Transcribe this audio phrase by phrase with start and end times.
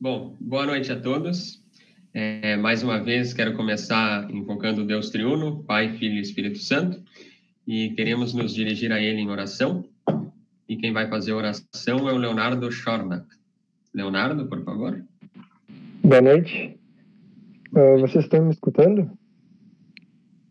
[0.00, 1.60] Bom, boa noite a todos.
[2.14, 7.02] É, mais uma vez, quero começar invocando Deus Triuno, Pai, Filho e Espírito Santo,
[7.66, 9.84] e queremos nos dirigir a Ele em oração.
[10.68, 13.26] E quem vai fazer a oração é o Leonardo Schornak.
[13.92, 15.04] Leonardo, por favor.
[16.04, 16.78] Boa noite.
[17.72, 19.10] Uh, vocês estão me escutando?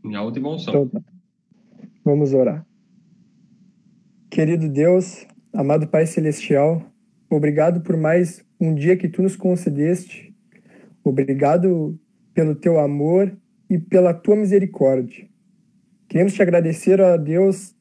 [0.04, 0.72] Em alto e bom som.
[0.72, 1.02] Então, tá.
[2.04, 2.68] Vamos orar.
[4.30, 6.86] Querido Deus, amado Pai Celestial,
[7.30, 10.34] obrigado por mais um dia que tu nos concedeste.
[11.04, 12.00] Obrigado
[12.34, 13.36] pelo teu amor
[13.70, 15.28] e pela tua misericórdia.
[16.08, 17.76] Queremos te agradecer a Deus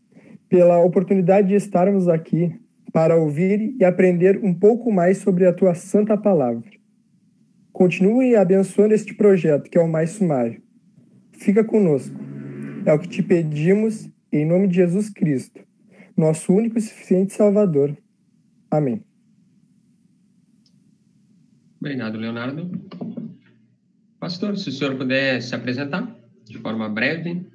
[0.48, 2.54] pela oportunidade de estarmos aqui
[2.92, 6.70] para ouvir e aprender um pouco mais sobre a tua santa palavra.
[7.72, 10.62] Continue abençoando este projeto, que é o mais sumário.
[11.32, 12.18] Fica conosco.
[12.86, 15.60] É o que te pedimos, em nome de Jesus Cristo,
[16.16, 17.96] nosso único e suficiente Salvador.
[18.70, 19.02] Amém.
[21.80, 22.70] Obrigado, Leonardo.
[24.18, 27.46] Pastor, se o senhor puder se apresentar de forma breve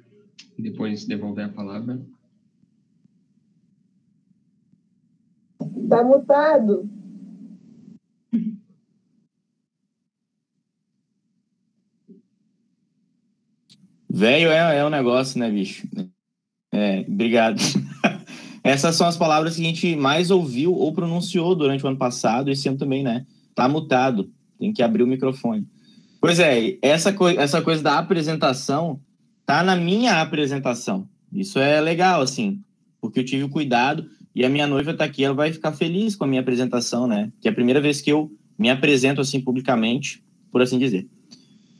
[0.56, 2.00] e depois devolver a palavra.
[5.60, 6.88] Está mutado.
[14.08, 15.88] Velho é, é um negócio, né, bicho?
[16.70, 17.58] É, obrigado.
[18.62, 22.50] Essas são as palavras que a gente mais ouviu ou pronunciou durante o ano passado,
[22.50, 23.26] esse ano também, né?
[23.54, 25.66] Tá mutado, tem que abrir o microfone.
[26.20, 29.00] Pois é, essa, co essa coisa da apresentação
[29.44, 31.08] tá na minha apresentação.
[31.32, 32.60] Isso é legal, assim,
[33.00, 36.14] porque eu tive o cuidado e a minha noiva tá aqui, ela vai ficar feliz
[36.14, 37.30] com a minha apresentação, né?
[37.40, 41.08] Que é a primeira vez que eu me apresento assim publicamente, por assim dizer.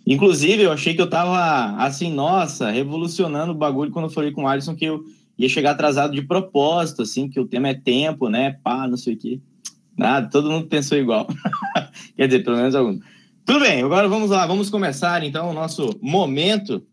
[0.07, 4.45] Inclusive, eu achei que eu tava assim, nossa, revolucionando o bagulho quando eu falei com
[4.45, 5.05] o Alisson que eu
[5.39, 8.59] ia chegar atrasado de propósito, assim, que o tema é tempo, né?
[8.63, 9.41] Pá, não sei o quê.
[9.97, 11.27] Nada, todo mundo pensou igual.
[12.17, 12.99] Quer dizer, pelo menos algum.
[13.45, 16.85] Tudo bem, agora vamos lá, vamos começar então o nosso momento.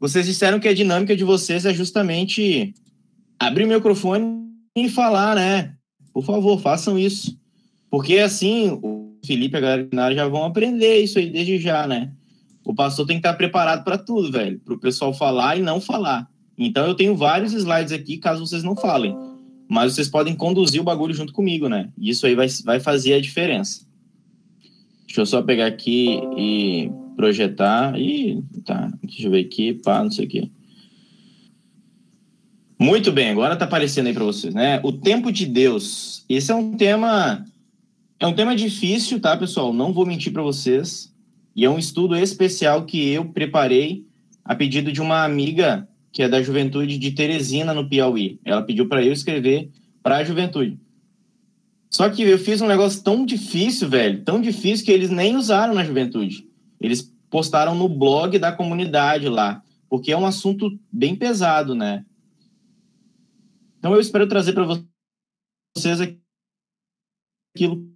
[0.00, 2.74] Vocês disseram que a dinâmica de vocês é justamente
[3.38, 5.74] abrir o microfone e falar, né?
[6.12, 7.38] Por favor, façam isso.
[7.90, 12.12] Porque assim, o Felipe e a galera já vão aprender isso aí desde já, né?
[12.64, 14.58] O pastor tem que estar preparado para tudo, velho.
[14.60, 16.26] Para o pessoal falar e não falar.
[16.56, 19.33] Então eu tenho vários slides aqui, caso vocês não falem
[19.68, 21.90] mas vocês podem conduzir o bagulho junto comigo, né?
[21.98, 23.86] Isso aí vai, vai fazer a diferença.
[25.06, 27.98] Deixa eu só pegar aqui e projetar.
[27.98, 30.50] E tá, deixa eu ver aqui, pá, não sei o quê.
[32.78, 34.80] Muito bem, agora tá aparecendo aí para vocês, né?
[34.82, 36.24] O tempo de Deus.
[36.28, 37.44] Esse é um tema
[38.18, 39.72] é um tema difícil, tá, pessoal?
[39.72, 41.12] Não vou mentir para vocês.
[41.54, 44.04] E é um estudo especial que eu preparei
[44.44, 48.38] a pedido de uma amiga que é da juventude de Teresina, no Piauí.
[48.44, 49.68] Ela pediu para eu escrever
[50.00, 50.78] para a juventude.
[51.90, 55.74] Só que eu fiz um negócio tão difícil, velho, tão difícil que eles nem usaram
[55.74, 56.48] na juventude.
[56.80, 62.06] Eles postaram no blog da comunidade lá, porque é um assunto bem pesado, né?
[63.80, 64.82] Então eu espero trazer para
[65.76, 65.98] vocês
[67.56, 67.90] aquilo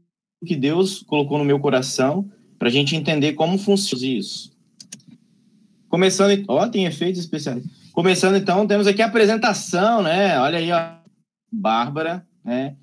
[0.45, 2.29] que Deus colocou no meu coração
[2.59, 4.51] para a gente entender como funciona isso.
[5.89, 7.78] Começando, ó, tem efeitos especiais.
[7.99, 10.39] Começando então, temos aqui a apresentação, né?
[10.39, 10.99] Olha aí, ó.
[11.51, 12.77] Bárbara, né?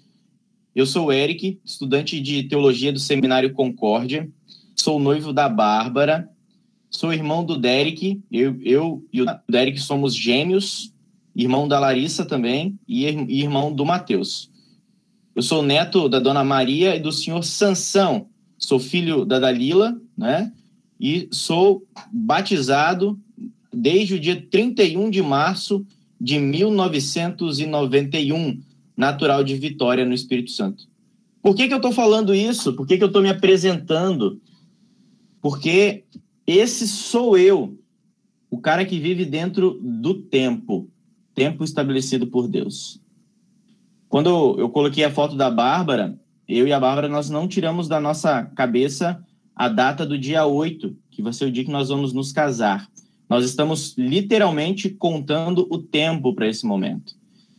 [0.75, 4.29] Eu sou o Eric, estudante de teologia do Seminário Concórdia.
[4.75, 6.29] Sou noivo da Bárbara.
[6.89, 8.21] Sou irmão do Derek.
[8.29, 10.93] Eu, eu e o Derek somos gêmeos,
[11.33, 14.51] irmão da Larissa também e irmão do Matheus.
[15.33, 18.27] Eu sou neto da dona Maria e do senhor Sansão.
[18.57, 20.51] Sou filho da Dalila, né?
[20.99, 23.17] E sou batizado
[23.75, 25.85] desde o dia 31 de março
[26.19, 28.61] de 1991,
[28.95, 30.87] natural de Vitória, no Espírito Santo.
[31.41, 32.73] Por que, que eu estou falando isso?
[32.73, 34.39] Por que, que eu estou me apresentando?
[35.41, 36.05] Porque
[36.47, 37.77] esse sou eu,
[38.49, 40.89] o cara que vive dentro do tempo,
[41.35, 42.99] tempo estabelecido por Deus.
[44.07, 46.17] Quando eu coloquei a foto da Bárbara,
[46.47, 49.21] eu e a Bárbara, nós não tiramos da nossa cabeça
[49.55, 52.89] a data do dia 8, que vai ser o dia que nós vamos nos casar.
[53.29, 57.15] Nós estamos literalmente contando o tempo para esse momento.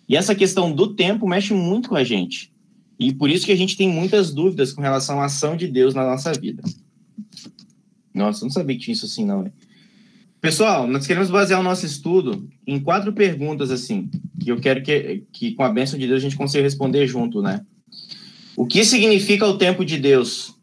[0.08, 2.52] E essa questão do tempo mexe muito com a gente.
[2.98, 5.94] E por isso que a gente tem muitas dúvidas com relação à ação de Deus
[5.94, 6.62] na nossa vida.
[8.14, 9.42] Nossa, não sabia que tinha isso assim, não.
[9.42, 9.52] Né?
[10.40, 14.08] Pessoal, nós queremos basear o nosso estudo em quatro perguntas, assim,
[14.40, 17.42] que eu quero que, que com a bênção de Deus, a gente consiga responder junto,
[17.42, 17.64] né?
[18.56, 20.54] O que significa o tempo de Deus?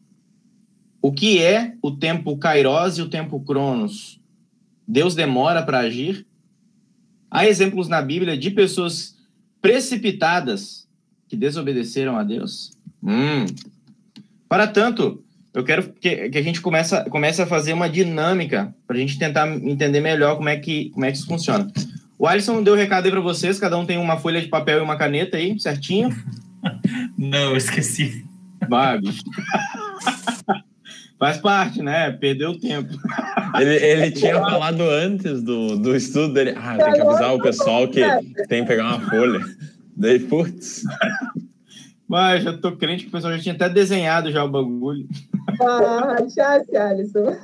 [1.00, 4.18] O que é o tempo Kairos e o tempo Cronos?
[4.86, 6.26] Deus demora para agir.
[7.30, 9.16] Há exemplos na Bíblia de pessoas
[9.60, 10.86] precipitadas
[11.28, 12.72] que desobedeceram a Deus.
[13.02, 13.46] Hum.
[14.48, 18.96] Para tanto, eu quero que, que a gente comece, comece a fazer uma dinâmica para
[18.96, 21.70] a gente tentar entender melhor como é que, como é que isso funciona.
[22.18, 24.48] O Alisson deu o um recado aí para vocês, cada um tem uma folha de
[24.48, 26.14] papel e uma caneta aí, certinho?
[27.18, 28.24] Não, eu esqueci.
[28.68, 29.00] Vai,
[31.18, 32.10] Faz parte, né?
[32.10, 32.92] Perdeu o tempo.
[33.56, 36.54] Ele, ele tinha falado antes do, do estudo dele.
[36.56, 38.00] Ah, tem que avisar o pessoal que
[38.48, 39.38] tem que pegar uma folha.
[39.96, 40.82] Daí, putz.
[42.08, 45.06] Mas já tô crente que o pessoal já tinha até desenhado já o bagulho.
[45.60, 47.36] Ah, chasse, Alisson.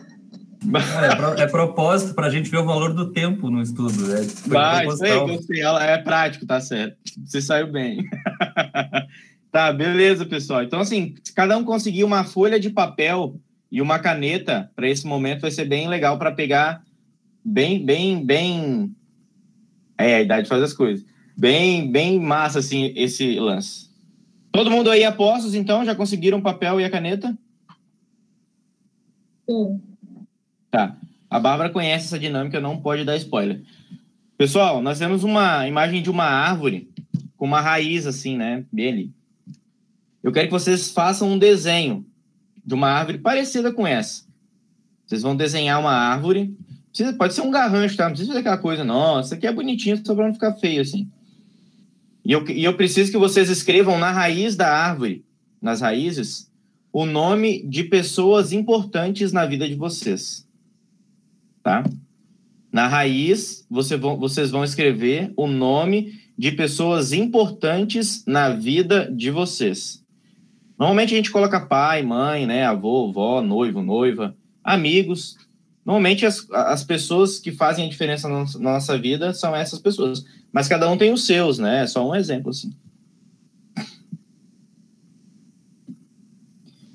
[1.38, 4.12] É, é propósito para a gente ver o valor do tempo no estudo.
[4.12, 5.60] É, Vai, isso aí, gostei.
[5.60, 6.96] Ela é prático, tá certo.
[7.24, 8.04] Você saiu bem.
[9.50, 10.62] tá, beleza, pessoal.
[10.62, 13.40] Então, assim, se cada um conseguir uma folha de papel
[13.70, 16.82] e uma caneta para esse momento, vai ser bem legal para pegar
[17.44, 18.94] bem, bem, bem.
[19.96, 21.04] É, a idade faz as coisas.
[21.36, 23.90] Bem, bem massa, assim, esse lance.
[24.52, 25.84] Todo mundo aí apostos, então?
[25.84, 27.36] Já conseguiram o papel e a caneta?
[29.48, 29.80] Sim.
[30.70, 30.96] Tá.
[31.28, 33.62] A Bárbara conhece essa dinâmica, não pode dar spoiler.
[34.36, 36.90] Pessoal, nós temos uma imagem de uma árvore
[37.36, 38.64] com uma raiz assim, né?
[38.72, 39.14] Bem ali.
[40.22, 42.04] Eu quero que vocês façam um desenho
[42.70, 44.24] de uma árvore parecida com essa.
[45.04, 46.56] Vocês vão desenhar uma árvore.
[46.88, 48.04] Precisa, pode ser um garrancho, tá?
[48.04, 51.10] Não precisa fazer aquela coisa, nossa, aqui é bonitinho, só para não ficar feio assim.
[52.24, 55.24] E eu, e eu preciso que vocês escrevam na raiz da árvore,
[55.60, 56.50] nas raízes,
[56.92, 60.48] o nome de pessoas importantes na vida de vocês
[61.62, 61.84] tá?
[62.72, 69.30] Na raiz, você vão, vocês vão escrever o nome de pessoas importantes na vida de
[69.30, 69.99] vocês.
[70.80, 74.34] Normalmente a gente coloca pai, mãe, né, avô, avó, noivo, noiva,
[74.64, 75.36] amigos.
[75.84, 80.24] Normalmente as, as pessoas que fazem a diferença na nossa vida são essas pessoas.
[80.50, 81.82] Mas cada um tem os seus, né?
[81.82, 82.72] É só um exemplo, assim.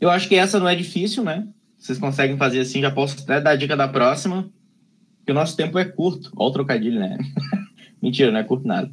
[0.02, 1.48] Eu acho que essa não é difícil, né?
[1.78, 4.50] Vocês conseguem fazer assim, já posso até dar a dica da próxima
[5.24, 6.32] que o nosso tempo é curto.
[6.36, 7.20] Olha o trocadilho, né?
[8.02, 8.92] Mentira, não é curto nada.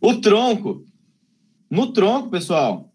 [0.00, 0.84] O tronco.
[1.68, 2.89] No tronco, pessoal,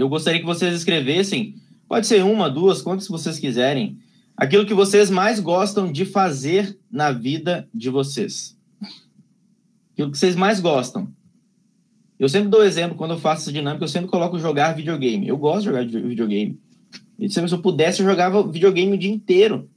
[0.00, 1.56] eu gostaria que vocês escrevessem,
[1.86, 3.98] pode ser uma, duas, quantas vocês quiserem,
[4.34, 8.56] aquilo que vocês mais gostam de fazer na vida de vocês.
[9.92, 11.06] Aquilo que vocês mais gostam.
[12.18, 15.28] Eu sempre dou exemplo, quando eu faço essa dinâmica, eu sempre coloco jogar videogame.
[15.28, 16.58] Eu gosto de jogar videogame.
[17.18, 19.68] E se eu pudesse, eu jogava videogame o dia inteiro.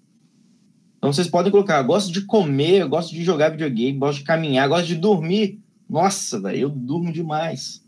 [0.97, 4.87] Então vocês podem colocar, gosto de comer, gosto de jogar videogame, gosto de caminhar, gosto
[4.87, 5.59] de dormir.
[5.89, 7.82] Nossa, velho, eu durmo demais.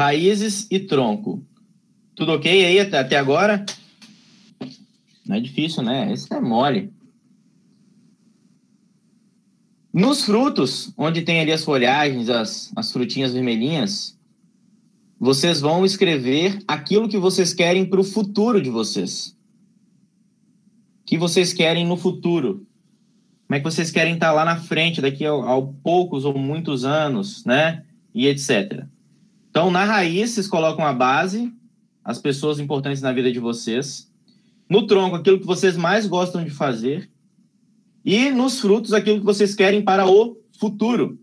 [0.00, 1.44] Raízes e tronco.
[2.14, 3.66] Tudo ok aí até, agora?
[5.26, 6.10] Não é difícil, né?
[6.10, 6.90] Esse é mole.
[9.92, 14.18] Nos frutos, onde tem ali as folhagens, as, as frutinhas vermelhinhas,
[15.18, 19.36] vocês vão escrever aquilo que vocês querem para o futuro de vocês.
[21.02, 22.66] O que vocês querem no futuro.
[23.46, 26.86] Como é que vocês querem estar lá na frente, daqui a, a poucos ou muitos
[26.86, 27.84] anos, né?
[28.14, 28.88] E etc.
[29.50, 31.52] Então, na raiz, vocês colocam a base,
[32.04, 34.10] as pessoas importantes na vida de vocês.
[34.68, 37.10] No tronco, aquilo que vocês mais gostam de fazer.
[38.04, 41.18] E nos frutos, aquilo que vocês querem para o futuro.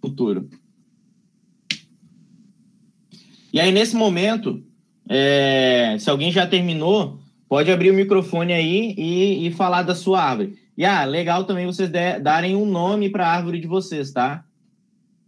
[0.00, 0.48] Futuro.
[3.52, 4.64] E aí, nesse momento,
[5.08, 10.22] é, se alguém já terminou, pode abrir o microfone aí e, e falar da sua
[10.22, 10.58] árvore.
[10.76, 14.44] E ah, legal também vocês de, darem um nome para a árvore de vocês, tá?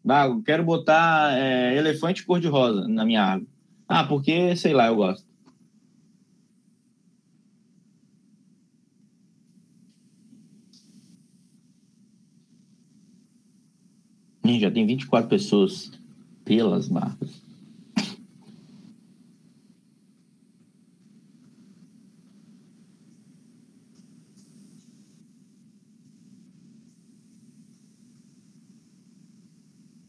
[0.08, 3.50] Ah, quero botar é, elefante cor-de-rosa na minha árvore.
[3.88, 5.26] Ah, porque, sei lá, eu gosto.
[14.60, 15.90] Já tem 24 pessoas
[16.44, 17.45] pelas marcas.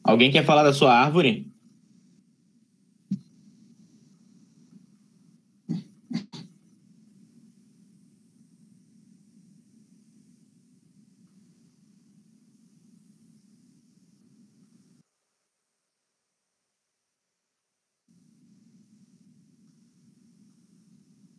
[0.08, 1.52] Alguém quer falar da sua árvore?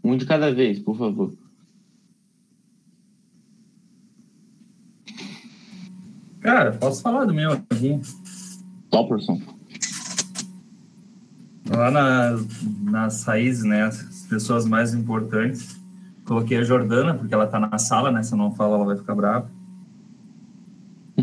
[0.05, 1.35] Um de cada vez, por favor.
[6.43, 7.99] Cara, posso falar do meu aqui.
[8.90, 9.40] Topperson.
[11.68, 12.47] Lá nas,
[12.83, 15.78] nas raízes, né, as pessoas mais importantes,
[16.25, 18.97] coloquei a Jordana, porque ela tá na sala, né, se eu não falar ela vai
[18.97, 19.50] ficar brava.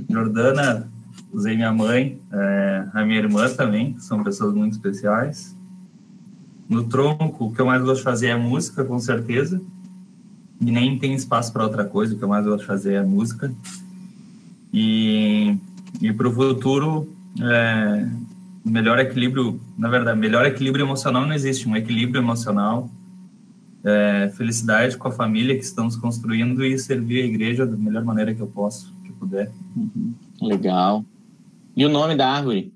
[0.10, 0.90] Jordana,
[1.32, 5.56] usei minha mãe, é, a minha irmã também, são pessoas muito especiais.
[6.68, 9.62] No tronco, o que eu mais gosto de fazer é música, com certeza.
[10.60, 13.04] E nem tem espaço para outra coisa, o que eu mais gosto de fazer é
[13.04, 13.54] música.
[14.74, 15.58] E,
[16.02, 18.08] e para o futuro, é,
[18.64, 22.90] melhor equilíbrio, na verdade, melhor equilíbrio emocional não existe, um equilíbrio emocional,
[23.84, 28.34] é, felicidade com a família que estamos construindo e servir a igreja da melhor maneira
[28.34, 29.52] que eu posso, que puder.
[29.76, 30.14] Uhum.
[30.42, 31.06] Legal.
[31.76, 32.74] E o nome da árvore?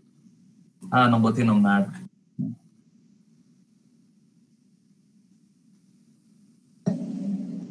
[0.92, 2.10] Ah, não botei nome na árvore.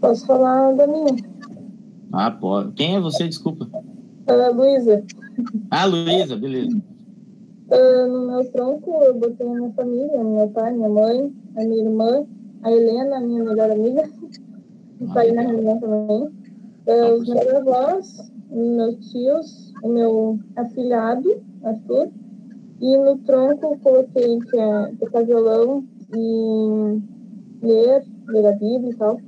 [0.00, 1.16] Posso falar da minha?
[2.12, 2.72] Ah, pode.
[2.72, 3.28] Quem é você?
[3.28, 3.68] Desculpa.
[4.26, 5.04] Uh, Luísa.
[5.70, 6.76] Ah, Luísa, beleza.
[7.70, 11.82] Uh, no meu tronco, eu botei a minha família, meu pai, minha mãe, a minha
[11.82, 12.26] irmã,
[12.62, 14.08] a Helena, minha melhor amiga.
[15.00, 16.22] Está aí na reunião também.
[16.86, 22.08] Uh, os meus avós, meus tios, o meu afilhado, Arthur.
[22.80, 27.02] E no tronco eu coloquei que é tocar violão e
[27.62, 29.20] ler, ler a Bíblia e tal.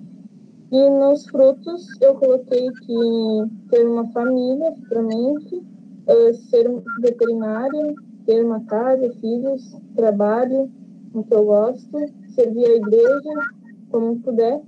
[0.73, 5.63] E nos frutos eu coloquei que ter uma família, futuramente,
[6.11, 6.67] uh, ser
[7.01, 7.95] veterinária,
[8.27, 10.71] ter uma casa, filhos, trabalho,
[11.15, 11.99] o que eu gosto,
[12.35, 13.31] servir a igreja,
[13.91, 14.61] como puder.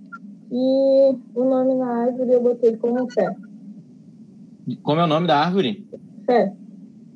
[0.51, 3.35] E o nome na árvore eu botei como fé.
[4.83, 5.89] Como é o nome da árvore?
[6.27, 6.55] Fé.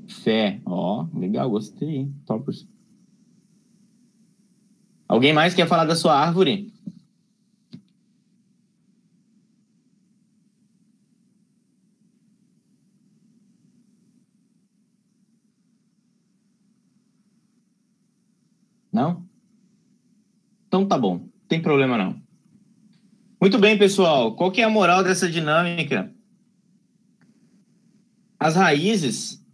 [0.08, 0.60] Fé.
[0.64, 2.10] Ó, oh, legal, gostei?
[2.24, 2.66] Toppers.
[5.08, 6.72] Alguém mais quer falar da sua árvore?
[18.96, 19.22] Não?
[20.66, 22.18] Então tá bom, tem problema não.
[23.38, 24.34] Muito bem, pessoal.
[24.34, 26.10] Qual que é a moral dessa dinâmica?
[28.40, 29.44] As raízes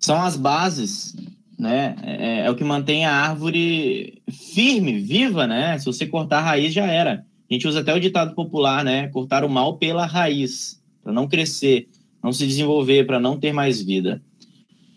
[0.00, 1.14] são as bases,
[1.58, 1.96] né?
[2.02, 4.22] É, é, o que mantém a árvore
[4.54, 5.78] firme, viva, né?
[5.78, 7.26] Se você cortar a raiz, já era.
[7.50, 9.08] A gente usa até o ditado popular, né?
[9.08, 11.90] Cortar o mal pela raiz, para não crescer,
[12.24, 14.22] não se desenvolver, para não ter mais vida.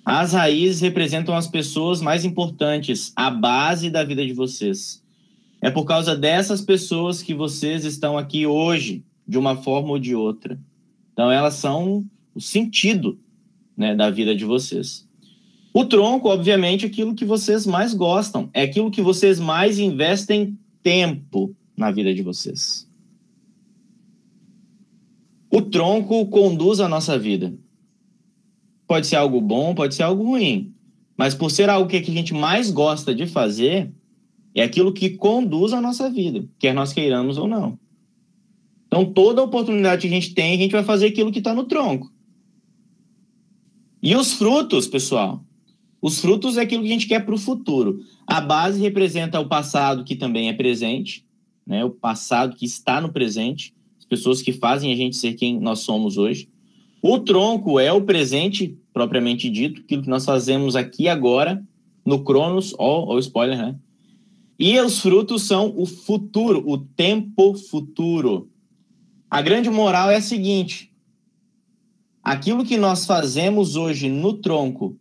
[0.10, 5.04] As raízes representam as pessoas mais importantes, a base da vida de vocês.
[5.62, 10.16] É por causa dessas pessoas que vocês estão aqui hoje, de uma forma ou de
[10.16, 10.60] outra.
[11.14, 13.20] Então, elas são o sentido
[13.78, 15.08] né, da vida de vocês.
[15.72, 20.58] O tronco, obviamente, é aquilo que vocês mais gostam, é aquilo que vocês mais investem
[20.82, 22.90] tempo na vida de vocês.
[25.52, 27.54] O tronco conduz a nossa vida.
[28.90, 30.74] Pode ser algo bom, pode ser algo ruim.
[31.16, 33.94] Mas por ser algo que a gente mais gosta de fazer,
[34.56, 37.78] é aquilo que conduz a nossa vida, quer nós queiramos ou não.
[38.88, 41.66] Então, toda oportunidade que a gente tem, a gente vai fazer aquilo que está no
[41.66, 42.12] tronco.
[44.02, 45.46] E os frutos, pessoal?
[46.02, 48.00] Os frutos é aquilo que a gente quer para o futuro.
[48.26, 51.24] A base representa o passado, que também é presente,
[51.64, 51.86] né?
[51.86, 55.82] o passado que está no presente, as pessoas que fazem a gente ser quem nós
[55.82, 56.50] somos hoje.
[57.02, 61.64] O tronco é o presente, propriamente dito, aquilo que nós fazemos aqui agora,
[62.06, 63.80] no Cronos, ó, ó spoiler, né?
[64.58, 68.50] E os frutos são o futuro, o tempo futuro.
[69.30, 70.94] A grande moral é a seguinte:
[72.22, 75.00] aquilo que nós fazemos hoje no tronco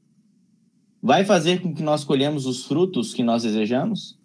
[1.03, 4.17] vai fazer com que nós colhemos os frutos que nós desejamos?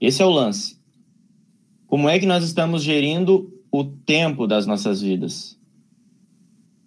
[0.00, 0.80] Esse é o lance.
[1.86, 5.58] Como é que nós estamos gerindo o tempo das nossas vidas.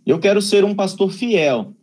[0.06, 1.74] Eu quero ser um pastor fiel.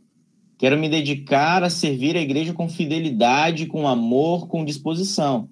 [0.57, 5.47] Quero me dedicar a servir a igreja com fidelidade, com amor, com disposição.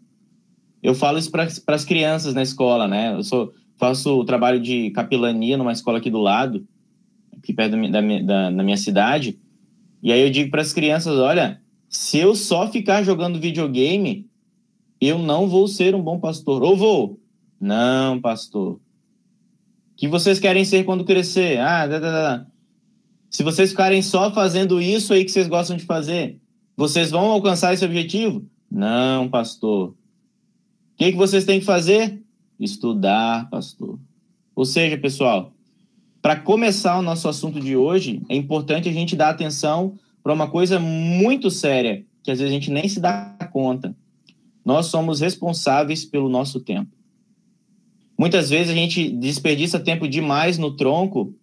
[0.82, 3.14] Eu falo isso para as crianças na escola, né?
[3.14, 6.66] Eu sou, faço o trabalho de capelania numa escola aqui do lado,
[7.36, 9.38] aqui perto da, da, da minha cidade.
[10.02, 14.26] E aí eu digo para as crianças: olha, se eu só ficar jogando videogame,
[14.98, 16.62] eu não vou ser um bom pastor.
[16.62, 17.20] Ou vou?
[17.60, 18.80] Não, pastor
[20.02, 21.60] que vocês querem ser quando crescer?
[21.60, 22.46] Ah, da, da, da.
[23.30, 26.40] Se vocês ficarem só fazendo isso aí que vocês gostam de fazer,
[26.76, 28.44] vocês vão alcançar esse objetivo?
[28.68, 29.90] Não, pastor.
[29.90, 29.94] O
[30.96, 32.20] que, que vocês têm que fazer?
[32.58, 33.96] Estudar, pastor.
[34.56, 35.52] Ou seja, pessoal,
[36.20, 40.50] para começar o nosso assunto de hoje, é importante a gente dar atenção para uma
[40.50, 43.94] coisa muito séria, que às vezes a gente nem se dá conta.
[44.64, 46.90] Nós somos responsáveis pelo nosso tempo.
[48.22, 51.34] Muitas vezes a gente desperdiça tempo demais no tronco,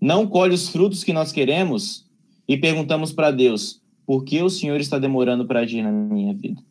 [0.00, 2.08] não colhe os frutos que nós queremos
[2.46, 6.62] e perguntamos para Deus: por que o Senhor está demorando para agir na minha vida?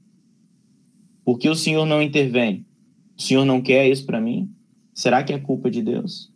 [1.25, 2.65] Por que o Senhor não intervém?
[3.17, 4.49] O Senhor não quer isso para mim?
[4.93, 6.31] Será que é culpa de Deus?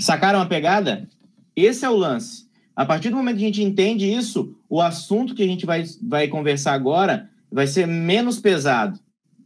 [0.00, 1.06] Sacaram a pegada?
[1.54, 2.48] Esse é o lance.
[2.74, 5.84] A partir do momento que a gente entende isso, o assunto que a gente vai,
[6.02, 8.98] vai conversar agora vai ser menos pesado.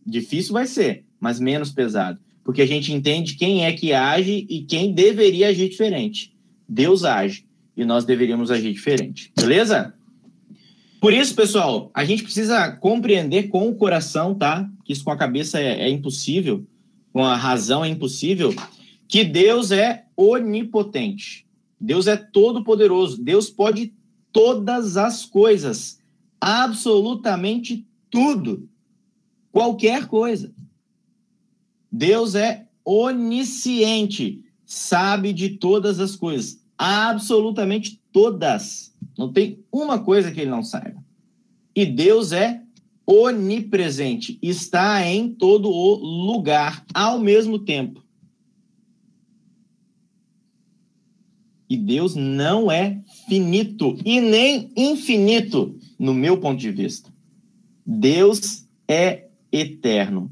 [0.06, 2.20] Difícil vai ser, mas menos pesado.
[2.44, 6.32] Porque a gente entende quem é que age e quem deveria agir diferente.
[6.68, 7.44] Deus age
[7.76, 9.32] e nós deveríamos agir diferente.
[9.36, 9.94] Beleza?
[11.00, 14.68] Por isso, pessoal, a gente precisa compreender com o coração, tá?
[14.84, 16.66] Que isso com a cabeça é, é impossível,
[17.12, 18.54] com a razão é impossível,
[19.08, 21.46] que Deus é onipotente.
[21.80, 23.22] Deus é todo-poderoso.
[23.22, 23.94] Deus pode
[24.30, 25.98] todas as coisas.
[26.38, 28.68] Absolutamente tudo.
[29.50, 30.52] Qualquer coisa.
[31.90, 34.44] Deus é onisciente.
[34.64, 36.60] Sabe de todas as coisas.
[36.78, 38.94] Absolutamente todas.
[39.18, 41.02] Não tem uma coisa que ele não saiba.
[41.74, 42.62] E Deus é
[43.06, 48.04] onipresente, está em todo o lugar ao mesmo tempo.
[51.68, 57.12] E Deus não é finito e nem infinito, no meu ponto de vista.
[57.84, 60.30] Deus é eterno.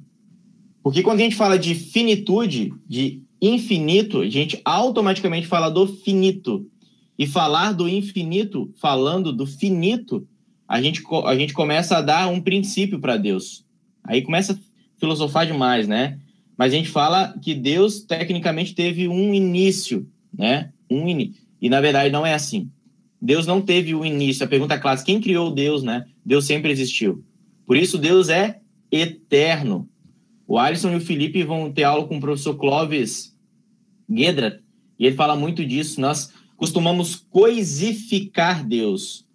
[0.88, 6.66] Porque quando a gente fala de finitude, de infinito, a gente automaticamente fala do finito.
[7.18, 10.26] E falar do infinito, falando do finito,
[10.66, 13.66] a gente, a gente começa a dar um princípio para Deus.
[14.02, 14.58] Aí começa a
[14.98, 16.18] filosofar demais, né?
[16.56, 20.70] Mas a gente fala que Deus tecnicamente teve um início, né?
[20.90, 21.34] Um in...
[21.60, 22.70] E na verdade não é assim.
[23.20, 24.42] Deus não teve um início.
[24.42, 26.06] A pergunta clássica: quem criou Deus, né?
[26.24, 27.22] Deus sempre existiu.
[27.66, 28.58] Por isso Deus é
[28.90, 29.86] eterno.
[30.48, 33.36] O Alisson e o Felipe vão ter aula com o professor Clóvis
[34.10, 34.62] Guedra,
[34.98, 36.00] e ele fala muito disso.
[36.00, 39.26] Nós costumamos coisificar Deus.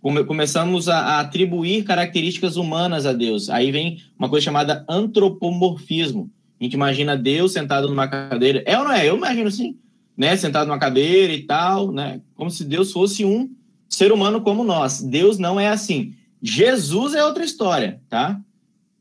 [0.00, 3.50] Come começamos a, a, atribuir características humanas a Deus.
[3.50, 6.30] Aí vem uma coisa chamada antropomorfismo.
[6.60, 8.62] A gente imagina Deus sentado numa cadeira.
[8.64, 9.08] É ou não é?
[9.08, 9.76] Eu imagino assim,
[10.16, 10.36] né?
[10.36, 12.20] Sentado numa cadeira e tal, né?
[12.36, 13.50] Como se Deus fosse um
[13.88, 15.02] ser humano como nós.
[15.02, 16.14] Deus não é assim.
[16.40, 18.40] Jesus é outra história, tá?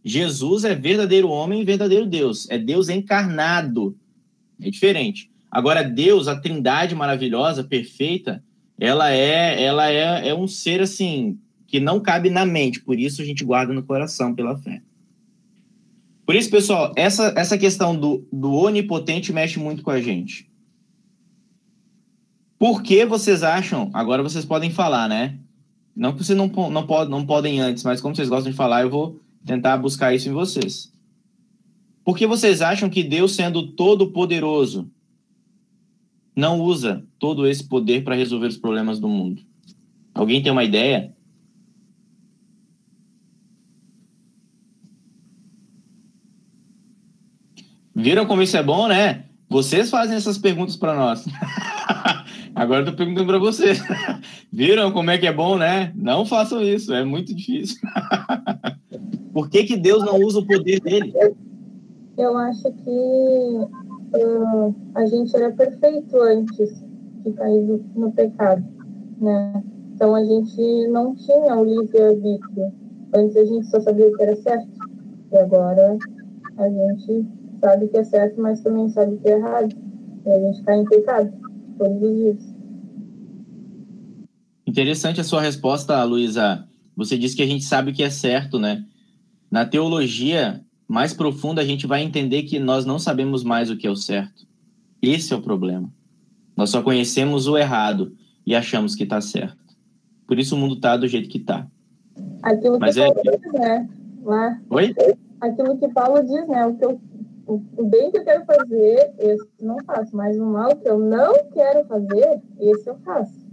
[0.04, 2.50] Jesus é verdadeiro homem e verdadeiro Deus.
[2.50, 3.98] É Deus encarnado.
[4.62, 5.32] É diferente.
[5.50, 8.44] Agora, Deus, a trindade maravilhosa, perfeita,
[8.80, 11.38] ela é, ela é, é um ser assim
[11.68, 14.82] que não cabe na mente, por isso a gente guarda no coração pela fé.
[16.26, 20.50] Por isso, pessoal, essa, essa questão do, do onipotente mexe muito com a gente.
[22.58, 23.90] Por que vocês acham?
[23.94, 25.38] Agora vocês podem falar, né?
[25.96, 28.90] Não que vocês não, não, não podem antes, mas como vocês gostam de falar, eu
[28.90, 30.92] vou tentar buscar isso em vocês.
[32.04, 34.90] Por que vocês acham que Deus, sendo todo-poderoso,
[36.36, 39.42] não usa todo esse poder para resolver os problemas do mundo.
[40.14, 41.14] Alguém tem uma ideia?
[47.96, 49.26] Viram como isso é bom, né?
[49.48, 51.26] Vocês fazem essas perguntas para nós.
[52.56, 53.82] Agora eu tô perguntando para vocês.
[54.52, 55.92] Viram como é que é bom, né?
[55.96, 57.78] Não façam isso, é muito difícil.
[59.34, 61.12] Por que, que Deus não usa o poder dele?
[62.16, 66.84] Eu acho que uh, a gente era perfeito antes
[67.26, 68.64] de cair no pecado,
[69.20, 69.64] né?
[69.96, 72.72] Então a gente não tinha o livre-arbítrio.
[73.16, 74.70] Antes a gente só sabia o que era certo.
[75.32, 75.98] E agora
[76.58, 77.26] a gente
[77.60, 79.76] sabe que é certo, mas também sabe que é errado.
[80.26, 81.43] E a gente cai em pecado
[81.84, 82.56] todos os dias.
[84.66, 86.68] Interessante a sua resposta, Luísa.
[86.96, 88.86] Você disse que a gente sabe o que é certo, né?
[89.52, 93.86] Na teologia, mais profunda, a gente vai entender que nós não sabemos mais o que
[93.86, 94.48] é o certo.
[95.02, 95.92] Esse é o problema.
[96.56, 98.16] Nós só conhecemos o errado
[98.46, 99.58] e achamos que está certo.
[100.26, 101.68] Por isso o mundo está do jeito que está.
[102.42, 103.14] Aquilo Mas que é...
[103.14, 103.90] Paulo diz, né?
[104.24, 104.96] Lá, Oi?
[105.42, 106.66] Aquilo que Paulo diz, né?
[106.66, 107.02] O, que eu,
[107.46, 110.16] o bem que eu quero fazer, esse não faço.
[110.16, 113.44] Mas o mal que eu não quero fazer, esse eu faço.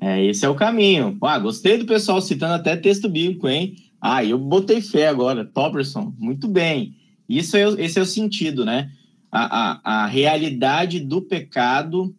[0.00, 1.16] É, esse é o caminho.
[1.22, 3.76] Ah, gostei do pessoal citando até texto bíblico, hein?
[4.00, 6.96] Ah, eu botei fé agora, Topperson, muito bem.
[7.28, 8.90] Isso é, esse é o sentido, né?
[9.30, 12.14] A, a, a realidade do pecado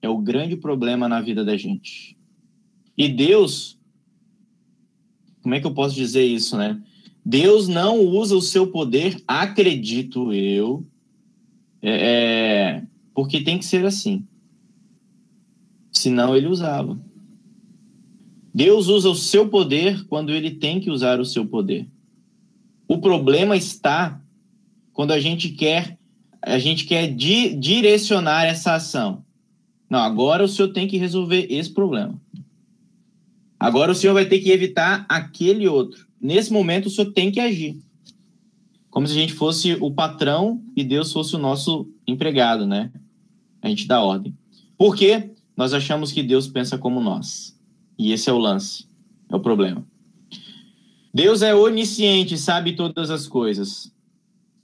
[0.00, 2.16] é o grande problema na vida da gente.
[2.96, 3.78] E Deus,
[5.42, 6.80] como é que eu posso dizer isso, né?
[7.28, 10.86] Deus não usa o seu poder, acredito eu,
[11.82, 14.24] é, é porque tem que ser assim.
[15.90, 16.96] Senão ele usava.
[18.54, 21.88] Deus usa o seu poder quando ele tem que usar o seu poder.
[22.86, 24.22] O problema está
[24.92, 25.98] quando a gente quer
[26.40, 29.24] a gente quer di direcionar essa ação.
[29.90, 32.20] Não, agora o senhor tem que resolver esse problema.
[33.58, 36.05] Agora o senhor vai ter que evitar aquele outro.
[36.20, 37.78] Nesse momento o senhor tem que agir.
[38.90, 42.90] Como se a gente fosse o patrão e Deus fosse o nosso empregado, né?
[43.60, 44.36] A gente dá ordem.
[44.78, 45.30] Por quê?
[45.56, 47.58] nós achamos que Deus pensa como nós.
[47.98, 48.86] E esse é o lance,
[49.30, 49.84] é o problema.
[51.14, 53.90] Deus é onisciente, sabe todas as coisas.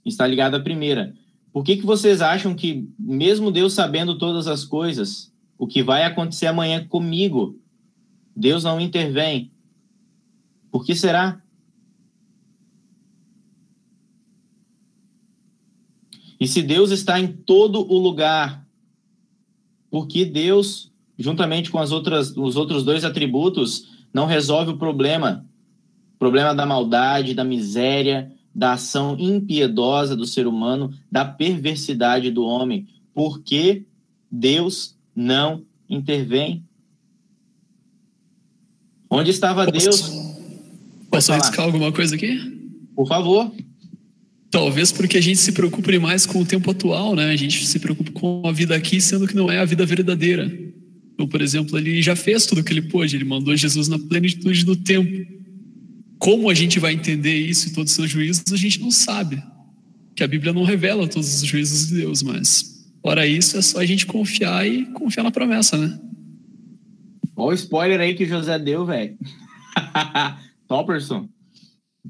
[0.05, 1.15] Está ligado à primeira.
[1.51, 6.03] Por que, que vocês acham que, mesmo Deus sabendo todas as coisas, o que vai
[6.03, 7.59] acontecer amanhã comigo,
[8.35, 9.51] Deus não intervém?
[10.71, 11.41] Por que será?
[16.43, 18.67] E se Deus está em todo o lugar,
[19.89, 25.47] por que Deus, juntamente com as outras, os outros dois atributos, não resolve o problema?
[26.15, 32.43] O problema da maldade, da miséria, da ação impiedosa do ser humano, da perversidade do
[32.43, 32.89] homem.
[33.13, 33.85] Por que
[34.29, 36.61] Deus não intervém?
[39.09, 40.11] Onde estava Deus?
[41.09, 42.37] Posso arriscar alguma coisa aqui?
[42.93, 43.49] Por favor.
[44.53, 47.31] Talvez porque a gente se preocupe mais com o tempo atual, né?
[47.31, 50.45] A gente se preocupa com a vida aqui, sendo que não é a vida verdadeira.
[51.11, 53.97] Então, por exemplo, ele já fez tudo o que ele pôde, ele mandou Jesus na
[53.97, 55.09] plenitude do tempo.
[56.19, 59.41] Como a gente vai entender isso e todos os seus juízos, a gente não sabe.
[60.15, 63.79] Que a Bíblia não revela todos os juízos de Deus, mas, fora isso, é só
[63.79, 65.99] a gente confiar e confiar na promessa, né?
[67.35, 69.17] Olha o spoiler aí que José deu, velho.
[70.69, 71.27] Topperson.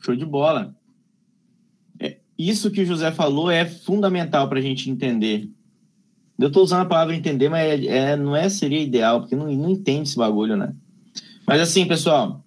[0.03, 0.75] Show de bola.
[2.37, 5.49] Isso que o José falou é fundamental para a gente entender.
[6.37, 9.51] Eu estou usando a palavra entender, mas é, é, não é seria ideal, porque não,
[9.51, 10.73] não entende esse bagulho, né?
[11.45, 12.43] Mas assim, pessoal,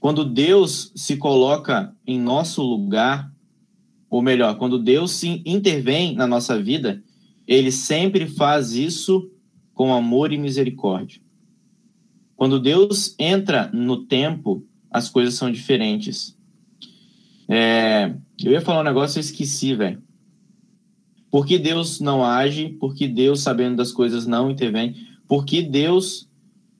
[0.00, 3.32] quando Deus se coloca em nosso lugar,
[4.10, 7.02] ou melhor, quando Deus se intervém na nossa vida,
[7.46, 9.30] ele sempre faz isso
[9.72, 11.20] com amor e misericórdia.
[12.36, 16.36] Quando Deus entra no tempo, as coisas são diferentes.
[17.48, 20.02] É, eu ia falar um negócio e esqueci, velho.
[21.30, 22.68] Por que Deus não age?
[22.68, 24.94] Por que Deus, sabendo das coisas, não intervém?
[25.26, 26.28] Por que Deus,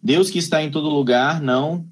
[0.03, 1.87] Deus que está em todo lugar, não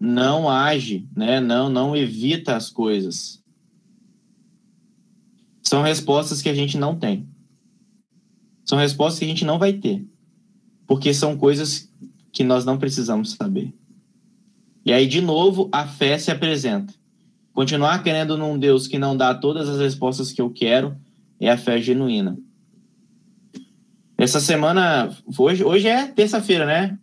[0.00, 1.40] não age, né?
[1.40, 3.42] Não, não evita as coisas.
[5.62, 7.26] São respostas que a gente não tem.
[8.64, 10.06] São respostas que a gente não vai ter.
[10.86, 11.90] Porque são coisas
[12.32, 13.74] que nós não precisamos saber.
[14.84, 16.92] E aí, de novo, a fé se apresenta.
[17.54, 20.96] Continuar querendo num Deus que não dá todas as respostas que eu quero
[21.38, 22.36] é a fé genuína.
[24.18, 26.98] Essa semana, hoje, hoje é terça-feira, né?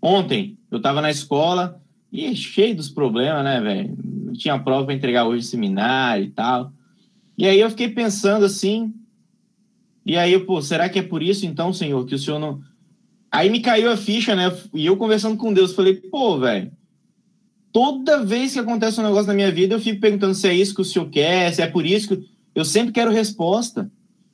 [0.00, 1.80] Ontem, eu estava na escola
[2.12, 3.96] e cheio dos problemas, né, velho?
[4.34, 6.72] Tinha prova para entregar hoje seminário e tal.
[7.38, 8.92] E aí eu fiquei pensando assim.
[10.04, 12.60] E aí, pô, será que é por isso então, Senhor, que o Senhor não
[13.30, 14.52] Aí me caiu a ficha, né?
[14.74, 16.70] E eu conversando com Deus, falei, pô, velho,
[17.72, 20.74] toda vez que acontece um negócio na minha vida, eu fico perguntando se é isso
[20.74, 22.32] que o senhor quer, se é por isso que.
[22.54, 23.90] Eu sempre quero resposta.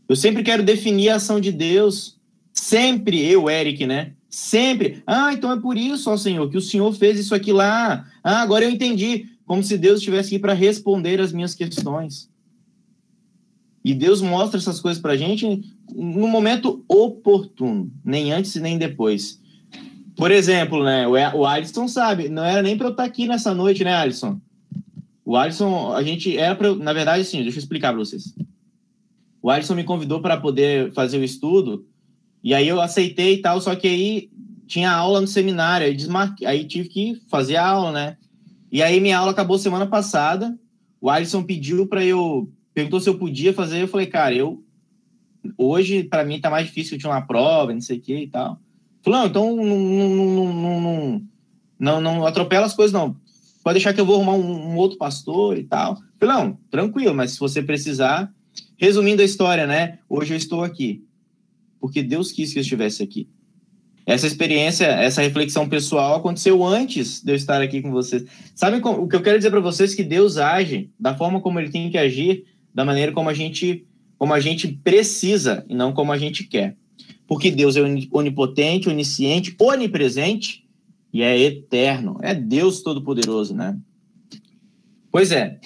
[0.09, 2.19] Eu sempre quero definir a ação de Deus.
[2.53, 4.13] Sempre, eu, Eric, né?
[4.29, 5.03] Sempre.
[5.07, 8.05] Ah, então é por isso, ó Senhor, que o Senhor fez isso aqui lá.
[8.23, 9.27] Ah, agora eu entendi.
[9.47, 12.29] Como se Deus estivesse aqui para responder as minhas questões.
[13.85, 15.63] E Deus mostra essas coisas para a gente
[15.95, 19.41] no momento oportuno, nem antes e nem depois.
[20.19, 23.85] Por exemplo, né, o Alisson sabe, não era nem para eu estar aqui nessa noite,
[23.85, 24.41] né, Alisson?
[25.25, 28.35] O Alisson, a gente era para, na verdade, sim, deixa eu explicar para vocês.
[29.41, 31.87] O Alisson me convidou para poder fazer o estudo,
[32.43, 34.29] e aí eu aceitei e tal, só que aí
[34.67, 38.17] tinha aula no seminário, aí, desmarquei, aí tive que fazer a aula, né?
[38.73, 40.59] E aí minha aula acabou semana passada,
[41.01, 44.65] o Alisson pediu para eu perguntou se eu podia fazer, eu falei, cara, eu
[45.57, 48.27] hoje para mim tá mais difícil, eu tinha uma prova, não sei o que e
[48.27, 48.61] tal.
[49.03, 51.23] Falou, não, então não, não,
[51.79, 53.17] não, não, atropela as coisas, não.
[53.63, 55.99] Pode deixar que eu vou arrumar um, outro pastor e tal.
[56.19, 58.33] Falei, não, tranquilo, mas se você precisar.
[58.77, 59.99] Resumindo a história, né?
[60.09, 61.05] Hoje eu estou aqui.
[61.81, 63.29] Porque Deus quis que eu estivesse aqui.
[64.07, 68.25] Essa experiência, essa reflexão pessoal aconteceu antes de eu estar aqui com vocês.
[68.55, 69.95] Sabe o que eu quero dizer para vocês?
[69.95, 73.87] Que Deus age da forma como ele tem que agir da maneira como a gente
[74.17, 76.75] como a gente precisa e não como a gente quer.
[77.29, 80.67] Porque Deus é onipotente, onisciente, onipresente
[81.13, 82.19] e é eterno.
[82.21, 83.79] É Deus Todo-Poderoso, né?
[85.13, 85.61] Pois é.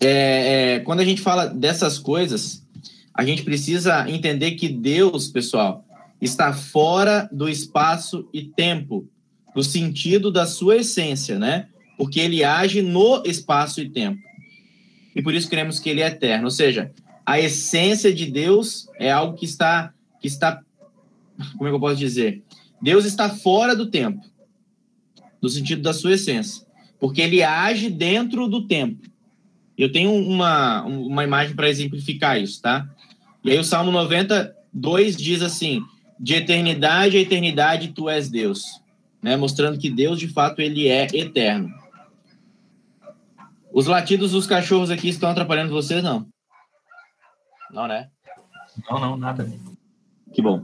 [0.00, 2.66] é, é quando a gente fala dessas coisas,
[3.14, 5.86] a gente precisa entender que Deus, pessoal,
[6.20, 9.08] está fora do espaço e tempo,
[9.56, 11.68] no sentido da sua essência, né?
[11.96, 14.20] Porque ele age no espaço e tempo
[15.14, 16.44] e por isso cremos que ele é eterno.
[16.44, 16.90] Ou seja,
[17.24, 20.62] a essência de Deus é algo que está, que está,
[21.56, 22.42] como é que eu posso dizer?
[22.80, 24.20] Deus está fora do tempo,
[25.40, 26.66] no sentido da sua essência,
[26.98, 29.08] porque ele age dentro do tempo.
[29.76, 32.88] Eu tenho uma, uma imagem para exemplificar isso, tá?
[33.42, 35.82] E aí o Salmo 92 diz assim:
[36.18, 38.82] de eternidade a eternidade tu és Deus,
[39.22, 39.36] né?
[39.36, 41.72] Mostrando que Deus de fato ele é eterno.
[43.72, 46.26] Os latidos dos cachorros aqui estão atrapalhando vocês não?
[47.72, 48.10] Não, né?
[48.90, 49.50] Não, não, nada.
[50.32, 50.62] Que bom.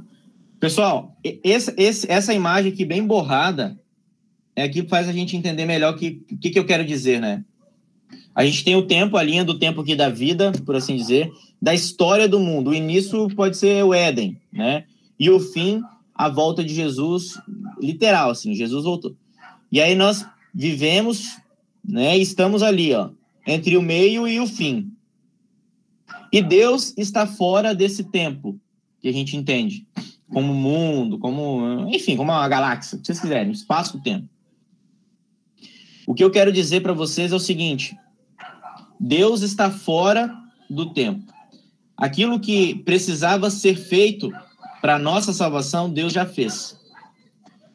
[0.60, 3.78] Pessoal, esse, esse, essa imagem aqui bem borrada
[4.54, 7.20] é aqui que faz a gente entender melhor o que, que, que eu quero dizer,
[7.20, 7.44] né?
[8.34, 11.30] A gente tem o tempo, a linha do tempo aqui da vida, por assim dizer,
[11.60, 12.70] da história do mundo.
[12.70, 14.84] O início pode ser o Éden, né?
[15.18, 15.82] E o fim,
[16.14, 17.38] a volta de Jesus,
[17.80, 19.14] literal, assim, Jesus voltou.
[19.70, 21.38] E aí nós vivemos,
[21.84, 22.16] né?
[22.16, 23.10] Estamos ali, ó,
[23.46, 24.90] entre o meio e o fim.
[26.32, 28.58] E Deus está fora desse tempo
[29.00, 29.86] que a gente entende,
[30.32, 34.28] como mundo, como, enfim, como uma galáxia, se vocês quiserem, espaço-tempo.
[36.06, 37.96] O que eu quero dizer para vocês é o seguinte:
[38.98, 40.32] Deus está fora
[40.70, 41.32] do tempo.
[41.96, 44.30] Aquilo que precisava ser feito
[44.80, 46.78] para nossa salvação, Deus já fez.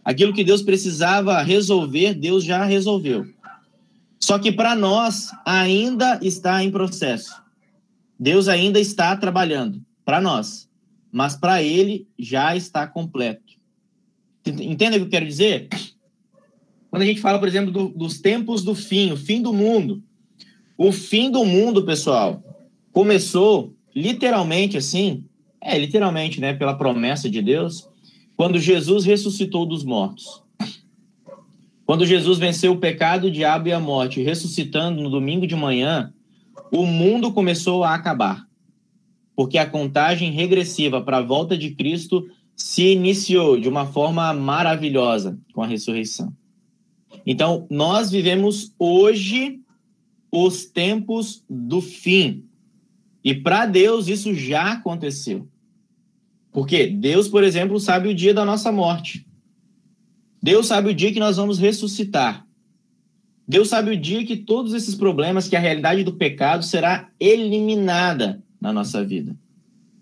[0.04, 3.28] Aquilo que Deus precisava resolver, Deus já resolveu.
[4.20, 7.42] Só que para nós ainda está em processo.
[8.20, 10.70] Deus ainda está trabalhando para nós,
[11.12, 13.54] mas para ele já está completo.
[14.46, 15.68] Entenda o que eu quero dizer?
[16.90, 20.04] Quando a gente fala, por exemplo, do, dos tempos do fim, o fim do mundo.
[20.78, 22.44] O fim do mundo, pessoal,
[22.92, 25.24] começou literalmente assim,
[25.62, 27.88] é literalmente, né, pela promessa de Deus,
[28.36, 30.42] quando Jesus ressuscitou dos mortos.
[31.86, 36.14] Quando Jesus venceu o pecado, o diabo e a morte, ressuscitando no domingo de manhã,
[36.72, 38.48] o mundo começou a acabar.
[39.42, 45.36] Porque a contagem regressiva para a volta de Cristo se iniciou de uma forma maravilhosa
[45.52, 46.32] com a ressurreição.
[47.26, 49.60] Então, nós vivemos hoje
[50.32, 52.46] os tempos do fim.
[53.24, 55.50] E para Deus isso já aconteceu.
[56.52, 59.26] Porque Deus, por exemplo, sabe o dia da nossa morte.
[60.40, 62.46] Deus sabe o dia que nós vamos ressuscitar.
[63.48, 68.40] Deus sabe o dia que todos esses problemas, que a realidade do pecado será eliminada
[68.62, 69.36] na nossa vida.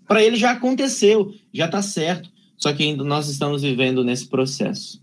[0.06, 2.30] Para ele já aconteceu, já está certo.
[2.56, 5.02] Só que ainda nós estamos vivendo nesse processo.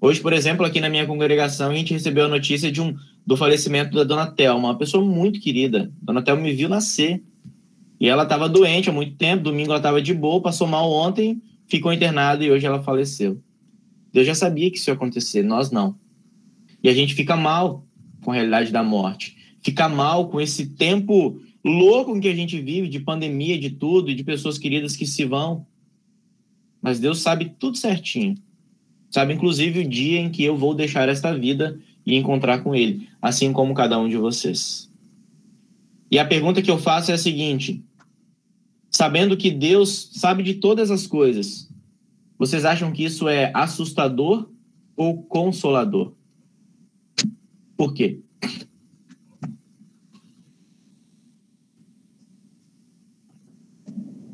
[0.00, 3.36] Hoje, por exemplo, aqui na minha congregação, a gente recebeu a notícia de um, do
[3.36, 5.92] falecimento da Dona Thelma, uma pessoa muito querida.
[6.00, 7.22] Dona Thelma me viu nascer.
[8.00, 11.42] E ela estava doente há muito tempo, domingo ela estava de boa, passou mal ontem,
[11.66, 13.38] ficou internada e hoje ela faleceu.
[14.10, 15.94] Deus já sabia que isso ia acontecer, nós não.
[16.82, 17.84] E a gente fica mal
[18.22, 19.36] com a realidade da morte.
[19.62, 24.24] Fica mal com esse tempo louco que a gente vive, de pandemia, de tudo, de
[24.24, 25.66] pessoas queridas que se vão.
[26.80, 28.36] Mas Deus sabe tudo certinho.
[29.10, 33.08] Sabe, inclusive, o dia em que eu vou deixar esta vida e encontrar com Ele,
[33.20, 34.90] assim como cada um de vocês.
[36.10, 37.84] E a pergunta que eu faço é a seguinte:
[38.90, 41.68] sabendo que Deus sabe de todas as coisas,
[42.38, 44.48] vocês acham que isso é assustador
[44.96, 46.14] ou consolador?
[47.76, 48.20] Por quê?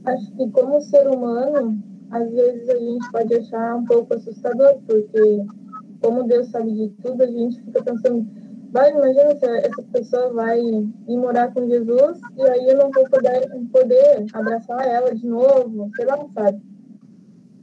[0.07, 5.45] Acho que como ser humano, às vezes a gente pode achar um pouco assustador, porque
[6.01, 8.25] como Deus sabe de tudo, a gente fica pensando,
[8.71, 13.05] vai, imagina se essa pessoa vai ir morar com Jesus e aí eu não vou
[13.09, 16.63] poder, poder abraçar ela de novo, sei lá, sabe?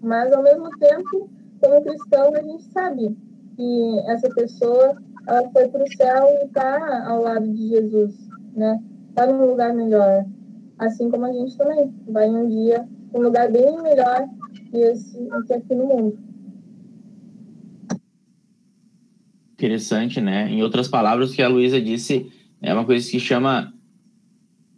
[0.02, 1.30] Mas ao mesmo tempo,
[1.62, 3.18] como cristão, a gente sabe
[3.56, 8.14] que essa pessoa ela foi para o céu e está ao lado de Jesus,
[8.54, 8.84] né?
[9.10, 10.26] Está num lugar melhor.
[10.84, 14.28] Assim como a gente também vai um dia um lugar bem melhor
[14.70, 15.18] que, esse,
[15.48, 16.20] que aqui no mundo.
[19.54, 20.50] Interessante, né?
[20.50, 23.74] Em outras palavras, o que a Luísa disse é uma coisa que chama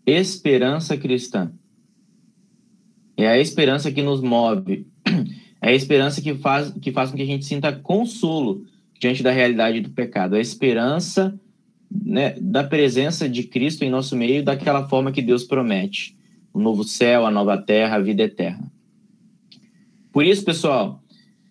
[0.06, 1.52] esperança cristã.
[3.18, 4.88] É a esperança que nos move.
[5.62, 8.66] É a esperança que faz, que faz com que a gente sinta consolo
[9.00, 10.36] diante da realidade do pecado.
[10.36, 11.40] É a esperança
[11.90, 16.16] né, da presença de Cristo em nosso meio daquela forma que Deus promete.
[16.54, 18.72] O novo céu, a nova terra, a vida eterna.
[20.12, 21.04] Por isso, pessoal,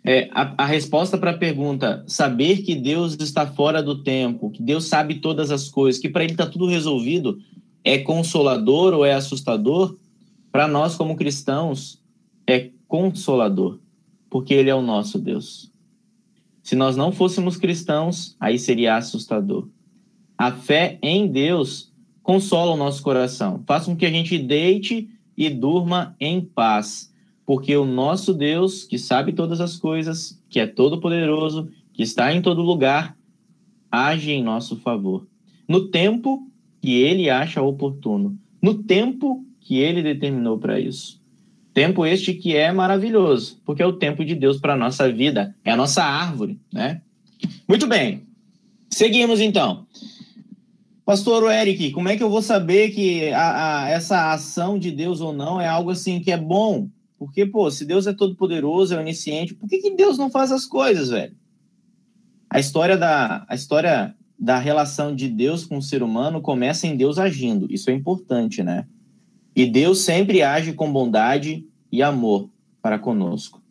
[0.02, 4.62] é, a, a resposta para a pergunta, saber que Deus está fora do tempo, que
[4.62, 7.38] Deus sabe todas as coisas, que para Ele está tudo resolvido,
[7.82, 9.96] é consolador ou é assustador?
[10.50, 12.02] Para nós, como cristãos,
[12.46, 13.78] é consolador,
[14.30, 15.70] porque Ele é o nosso Deus.
[16.62, 19.68] Se nós não fôssemos cristãos, aí seria assustador.
[20.36, 21.92] A fé em Deus
[22.22, 27.12] consola o nosso coração, faz com que a gente deite e durma em paz
[27.46, 32.40] porque o nosso Deus, que sabe todas as coisas, que é todo-poderoso, que está em
[32.40, 33.16] todo lugar,
[33.90, 35.26] age em nosso favor.
[35.68, 36.48] No tempo
[36.80, 41.22] que ele acha oportuno, no tempo que ele determinou para isso.
[41.72, 45.54] Tempo este que é maravilhoso, porque é o tempo de Deus para a nossa vida,
[45.64, 47.02] é a nossa árvore, né?
[47.68, 48.22] Muito bem.
[48.88, 49.86] Seguimos então.
[51.04, 55.20] Pastor Eric, como é que eu vou saber que a, a, essa ação de Deus
[55.20, 56.88] ou não é algo assim que é bom?
[57.18, 60.50] Porque, pô, se Deus é todo poderoso, é onisciente, por que, que Deus não faz
[60.50, 61.36] as coisas, velho?
[62.48, 66.96] A história da, a história da relação de Deus com o ser humano começa em
[66.96, 67.66] Deus agindo.
[67.70, 68.86] Isso é importante, né?
[69.54, 72.48] E Deus sempre age com bondade e amor
[72.80, 73.62] para conosco.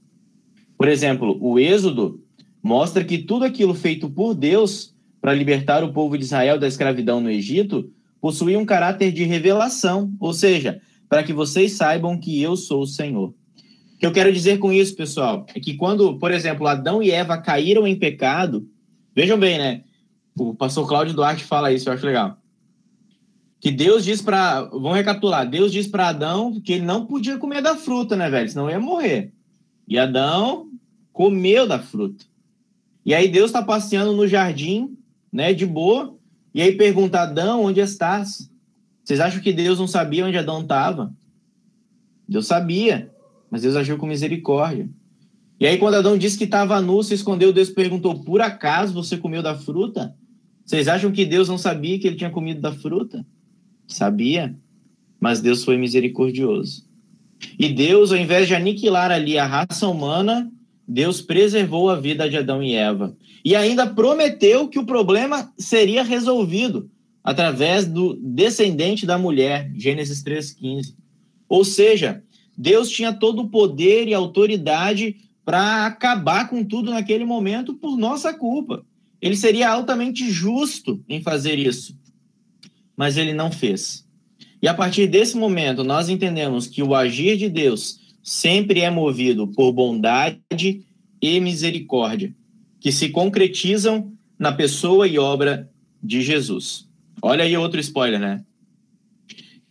[0.77, 2.21] Por exemplo, o Êxodo
[2.61, 4.92] mostra que tudo aquilo feito por Deus
[5.23, 10.13] para libertar o povo de Israel da escravidão no Egito possuía um caráter de revelação,
[10.19, 13.29] ou seja, para que vocês saibam que eu sou o Senhor.
[13.29, 17.09] O que eu quero dizer com isso, pessoal, é que quando, por exemplo, Adão e
[17.09, 18.67] Eva caíram em pecado,
[19.15, 19.83] vejam bem, né?
[20.37, 22.37] O pastor Cláudio Duarte fala isso, eu acho legal.
[23.61, 24.63] Que Deus diz para.
[24.63, 25.49] Vamos recapitular.
[25.49, 28.49] Deus diz para Adão que ele não podia comer da fruta, né, velho?
[28.49, 29.31] Senão ia morrer.
[29.87, 30.67] E Adão
[31.13, 32.25] comeu da fruta.
[33.05, 34.97] E aí Deus está passeando no jardim,
[35.33, 36.15] né, de boa.
[36.53, 38.49] E aí pergunta: Adão, onde estás?
[39.03, 41.11] Vocês acham que Deus não sabia onde Adão estava?
[42.29, 43.11] Deus sabia,
[43.49, 44.87] mas Deus agiu com misericórdia.
[45.59, 49.17] E aí, quando Adão disse que estava nu, se escondeu, Deus perguntou: Por acaso você
[49.17, 50.15] comeu da fruta?
[50.63, 53.25] Vocês acham que Deus não sabia que ele tinha comido da fruta?
[53.85, 54.55] Sabia,
[55.19, 56.85] mas Deus foi misericordioso.
[57.59, 60.49] E Deus, ao invés de aniquilar ali a raça humana,
[60.87, 63.15] Deus preservou a vida de Adão e Eva.
[63.43, 66.89] E ainda prometeu que o problema seria resolvido
[67.23, 70.93] através do descendente da mulher, Gênesis 3,15.
[71.47, 72.23] Ou seja,
[72.57, 78.33] Deus tinha todo o poder e autoridade para acabar com tudo naquele momento por nossa
[78.33, 78.85] culpa.
[79.21, 81.97] Ele seria altamente justo em fazer isso,
[82.95, 84.05] mas ele não fez.
[84.61, 89.47] E a partir desse momento, nós entendemos que o agir de Deus sempre é movido
[89.47, 90.85] por bondade
[91.21, 92.33] e misericórdia,
[92.83, 95.71] que se concretizam na pessoa e obra
[96.03, 96.85] de Jesus.
[97.21, 98.43] Olha aí outro spoiler, né?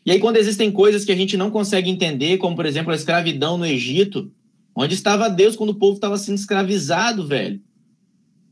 [0.07, 2.96] E aí, quando existem coisas que a gente não consegue entender, como por exemplo a
[2.96, 4.33] escravidão no Egito,
[4.75, 7.61] onde estava Deus quando o povo estava sendo escravizado, velho?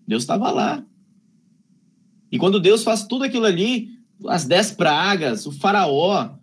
[0.06, 0.84] Deus estava lá.
[2.30, 3.88] E quando Deus faz tudo aquilo ali,
[4.26, 6.34] as dez pragas, o faraó,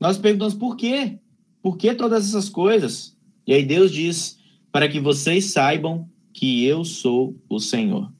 [0.00, 1.18] nós perguntamos por quê?
[1.60, 3.14] Por que todas essas coisas?
[3.46, 4.38] E aí Deus diz:
[4.72, 8.12] para que vocês saibam que eu sou o Senhor.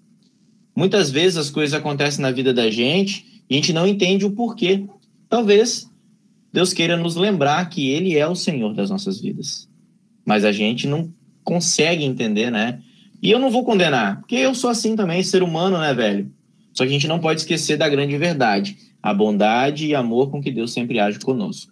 [0.75, 4.31] Muitas vezes as coisas acontecem na vida da gente e a gente não entende o
[4.31, 4.87] porquê.
[5.29, 5.87] Talvez
[6.51, 9.69] Deus queira nos lembrar que Ele é o Senhor das nossas vidas.
[10.25, 11.13] Mas a gente não
[11.45, 12.81] consegue entender, né?
[13.23, 16.33] E eu não vou condenar, porque eu sou assim também, ser humano, né, velho?
[16.73, 20.41] Só que a gente não pode esquecer da grande verdade, a bondade e amor com
[20.41, 21.71] que Deus sempre age conosco.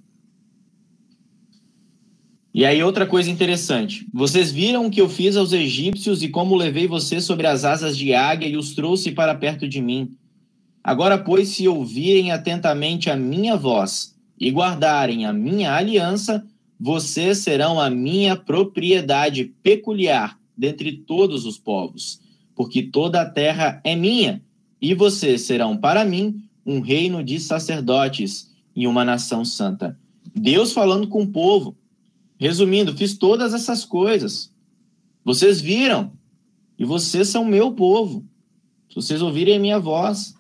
[2.55, 4.07] E aí, outra coisa interessante.
[4.15, 7.99] Vocês viram o que eu fiz aos egípcios e como levei vocês sobre as asas
[7.99, 10.17] de águia e os trouxe para perto de mim.
[10.83, 16.47] Agora, pois, se ouvirem atentamente a minha voz e guardarem a minha aliança,
[16.79, 22.21] vocês serão a minha propriedade peculiar dentre todos os povos,
[22.55, 24.41] porque toda a terra é minha
[24.81, 29.99] e vocês serão para mim um reino de sacerdotes e uma nação santa.
[30.33, 31.77] Deus falando com o povo.
[32.45, 34.53] Resumindo, fiz todas essas coisas.
[35.25, 36.13] Vocês viram,
[36.79, 38.23] e vocês são meu povo.
[38.87, 40.35] Se vocês ouvirem a minha voz,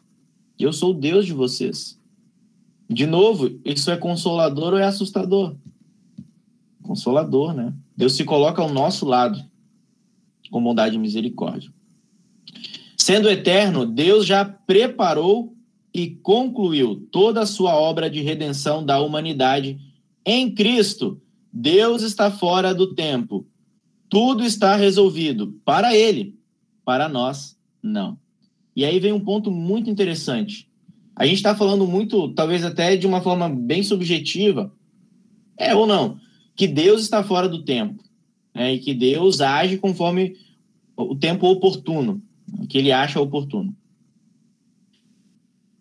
[0.59, 1.99] eu sou o Deus de vocês.
[2.91, 5.57] De novo, isso é consolador ou é assustador?
[6.83, 7.73] Consolador, né?
[7.97, 9.43] Deus se coloca ao nosso lado,
[10.51, 11.73] com bondade e misericórdia.
[12.99, 15.57] Sendo eterno, Deus já preparou
[15.95, 19.81] e concluiu toda a sua obra de redenção da humanidade
[20.23, 21.19] em Cristo.
[21.57, 23.47] Deus está fora do tempo.
[24.09, 26.37] Tudo está resolvido para ele,
[26.85, 28.19] para nós não.
[28.75, 30.69] E aí vem um ponto muito interessante.
[31.15, 34.75] A gente está falando muito, talvez até de uma forma bem subjetiva,
[35.57, 36.19] é ou não,
[36.57, 38.03] que Deus está fora do tempo,
[38.53, 38.75] né?
[38.75, 40.37] e que Deus age conforme
[40.97, 42.21] o tempo oportuno
[42.69, 43.77] que ele acha oportuno.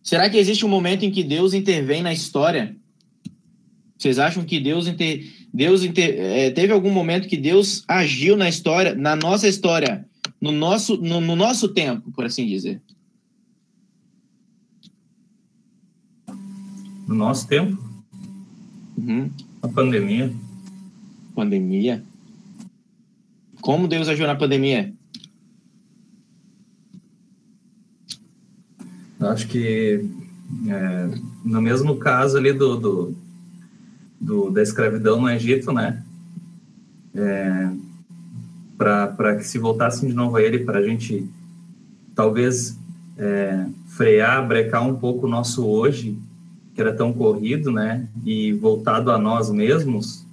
[0.03, 2.75] Será que existe um momento em que Deus intervém na história?
[3.97, 5.42] Vocês acham que Deus, inter...
[5.53, 10.03] Deus é, teve algum momento que Deus agiu na história, na nossa história,
[10.41, 12.81] no nosso, no, no nosso tempo, por assim dizer?
[17.07, 17.77] No nosso tempo?
[18.97, 19.29] Uhum.
[19.61, 20.33] A pandemia.
[21.35, 22.03] Pandemia?
[23.61, 24.91] Como Deus agiu na pandemia?
[29.19, 30.03] Acho que
[30.67, 31.09] é,
[31.45, 33.15] no mesmo caso ali do, do,
[34.23, 36.01] do, da escravidão no Egito, né?
[37.13, 37.69] É,
[38.77, 41.29] para que se voltassem de novo a ele, para a gente
[42.15, 42.77] talvez
[43.17, 46.17] é, frear, brecar um pouco o nosso hoje,
[46.73, 48.07] que era tão corrido, né?
[48.25, 50.25] E voltado a nós mesmos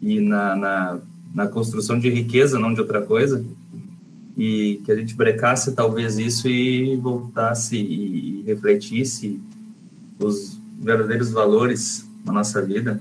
[0.00, 0.98] e na, na,
[1.34, 3.44] na construção de riqueza, não de outra coisa.
[4.36, 9.40] E que a gente brecasse talvez isso e voltasse e, e refletisse
[10.18, 13.00] os verdadeiros valores na nossa vida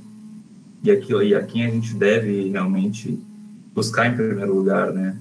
[0.84, 3.20] e, aqui, e a quem a gente deve realmente
[3.74, 5.18] buscar em primeiro lugar, né?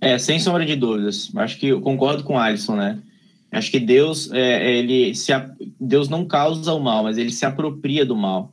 [0.00, 1.30] É, sem sombra de dúvidas.
[1.36, 3.00] Acho que eu concordo com o Alisson, né?
[3.50, 5.32] Acho que Deus, é, ele se,
[5.80, 8.52] Deus não causa o mal, mas ele se apropria do mal.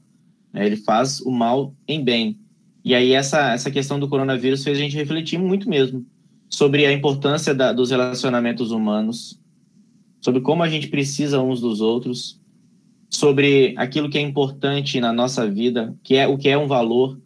[0.51, 0.65] Né?
[0.65, 2.39] Ele faz o mal em bem.
[2.85, 6.05] E aí essa, essa questão do coronavírus fez a gente refletir muito mesmo
[6.49, 9.39] sobre a importância da, dos relacionamentos humanos,
[10.21, 12.39] sobre como a gente precisa uns dos outros,
[13.13, 17.19] sobre aquilo que é importante na nossa vida, que é o que é um valor,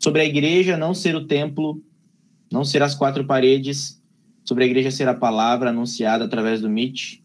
[0.00, 1.80] sobre a igreja não ser o templo,
[2.52, 4.02] não ser as quatro paredes,
[4.44, 7.20] sobre a igreja ser a palavra anunciada através do Meet.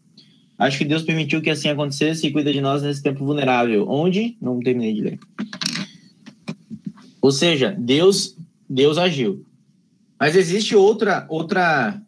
[0.56, 3.88] Acho que Deus permitiu que assim acontecesse e cuida de nós nesse tempo vulnerável.
[3.88, 4.36] Onde?
[4.40, 5.20] Não terminei de ler.
[7.20, 8.36] Ou seja, Deus,
[8.68, 9.44] Deus agiu.
[10.20, 12.00] Mas existe outra outra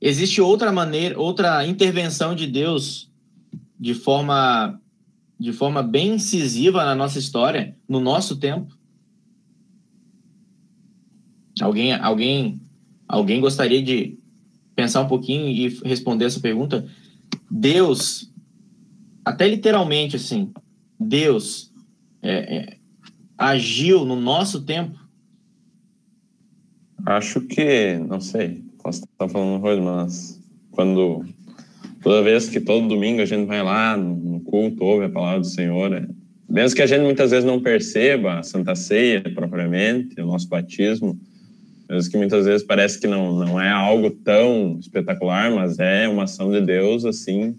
[0.00, 3.10] existe outra maneira, outra intervenção de Deus
[3.78, 4.80] de forma
[5.38, 8.74] de forma bem incisiva na nossa história, no nosso tempo.
[11.60, 12.60] Alguém alguém
[13.06, 14.18] alguém gostaria de
[14.74, 16.86] pensar um pouquinho e responder essa pergunta?
[17.50, 18.32] Deus,
[19.24, 20.52] até literalmente assim,
[20.98, 21.72] Deus
[22.22, 22.78] é, é,
[23.38, 24.98] agiu no nosso tempo?
[27.04, 30.40] Acho que, não sei, posso estar falando coisa, mas
[30.72, 31.24] quando
[32.02, 35.46] toda vez que todo domingo a gente vai lá no culto, ouve a palavra do
[35.46, 36.06] Senhor, é,
[36.48, 41.18] mesmo que a gente muitas vezes não perceba a Santa Ceia propriamente, o nosso batismo,
[41.88, 46.24] mesmo que muitas vezes parece que não, não é algo tão espetacular, mas é uma
[46.24, 47.56] ação de Deus, assim,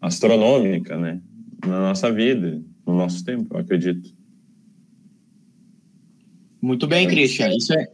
[0.00, 1.20] astronômica, né?
[1.64, 4.10] Na nossa vida, no nosso tempo, eu acredito.
[6.60, 7.50] Muito bem, Christian.
[7.54, 7.88] Isso é...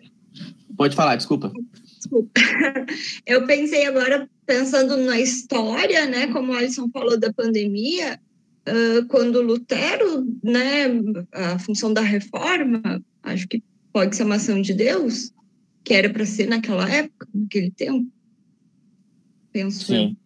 [0.77, 1.53] Pode falar, desculpa.
[1.97, 2.31] Desculpa.
[3.27, 6.29] Eu pensei agora, pensando na história, né?
[6.29, 8.21] Como o Alisson falou da pandemia,
[9.09, 10.87] quando Lutero, né,
[11.33, 15.33] a função da reforma, acho que pode ser uma ação de Deus,
[15.85, 18.07] que era para ser naquela época, naquele tempo.
[19.53, 19.85] Penso.
[19.87, 20.17] Sim.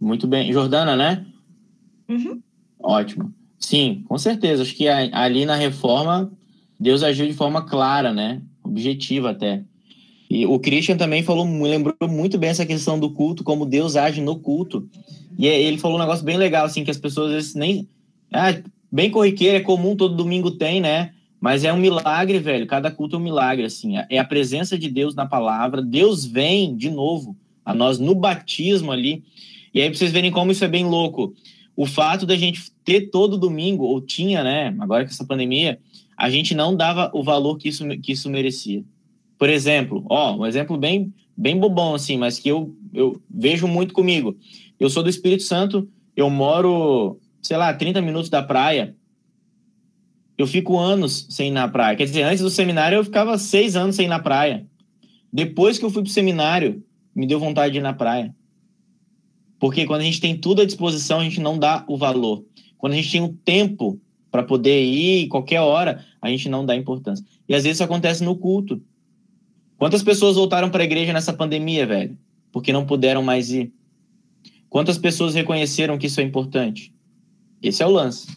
[0.00, 0.52] Muito bem.
[0.52, 1.26] Jordana, né?
[2.08, 2.40] Uhum.
[2.78, 3.32] Ótimo.
[3.58, 4.62] Sim, com certeza.
[4.62, 6.32] Acho que ali na reforma,
[6.78, 8.42] Deus agiu de forma clara, né?
[8.64, 9.64] Objetiva até.
[10.32, 14.22] E o Christian também falou, lembrou muito bem essa questão do culto, como Deus age
[14.22, 14.88] no culto.
[15.38, 17.86] E ele falou um negócio bem legal, assim, que as pessoas às vezes nem.
[18.32, 18.58] Ah,
[18.90, 21.12] bem corriqueiro, é comum, todo domingo tem, né?
[21.38, 22.66] Mas é um milagre, velho.
[22.66, 23.98] Cada culto é um milagre, assim.
[24.08, 25.82] É a presença de Deus na palavra.
[25.82, 29.22] Deus vem de novo a nós no batismo ali.
[29.74, 31.34] E aí, pra vocês verem como isso é bem louco.
[31.76, 34.74] O fato da gente ter todo domingo, ou tinha, né?
[34.80, 35.78] Agora com essa pandemia,
[36.16, 38.82] a gente não dava o valor que isso, que isso merecia.
[39.42, 43.92] Por exemplo, ó, um exemplo bem, bem bobão, assim, mas que eu, eu vejo muito
[43.92, 44.36] comigo.
[44.78, 48.94] Eu sou do Espírito Santo, eu moro, sei lá, 30 minutos da praia
[50.38, 51.96] eu fico anos sem ir na praia.
[51.96, 54.64] Quer dizer, antes do seminário eu ficava seis anos sem ir na praia.
[55.32, 56.80] Depois que eu fui pro seminário,
[57.12, 58.32] me deu vontade de ir na praia.
[59.58, 62.44] Porque quando a gente tem tudo à disposição, a gente não dá o valor.
[62.78, 66.76] Quando a gente tem um tempo para poder ir qualquer hora, a gente não dá
[66.76, 67.26] importância.
[67.48, 68.80] E às vezes isso acontece no culto.
[69.82, 72.16] Quantas pessoas voltaram para a igreja nessa pandemia, velho?
[72.52, 73.72] Porque não puderam mais ir.
[74.70, 76.94] Quantas pessoas reconheceram que isso é importante?
[77.60, 78.28] Esse é o lance.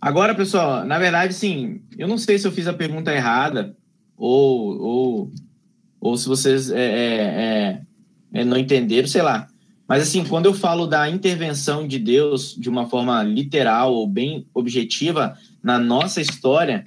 [0.00, 3.76] Agora, pessoal, na verdade, sim, eu não sei se eu fiz a pergunta errada
[4.16, 5.32] ou, ou,
[6.00, 7.82] ou se vocês é, é, é,
[8.32, 9.46] é, não entenderam, sei lá.
[9.86, 14.46] Mas, assim, quando eu falo da intervenção de Deus de uma forma literal ou bem
[14.54, 16.82] objetiva na nossa história,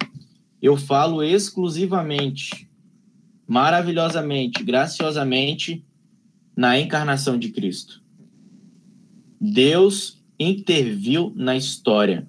[0.60, 2.65] eu falo exclusivamente,
[3.46, 5.84] maravilhosamente, graciosamente
[6.56, 8.02] na encarnação de Cristo.
[9.40, 12.28] Deus interviu na história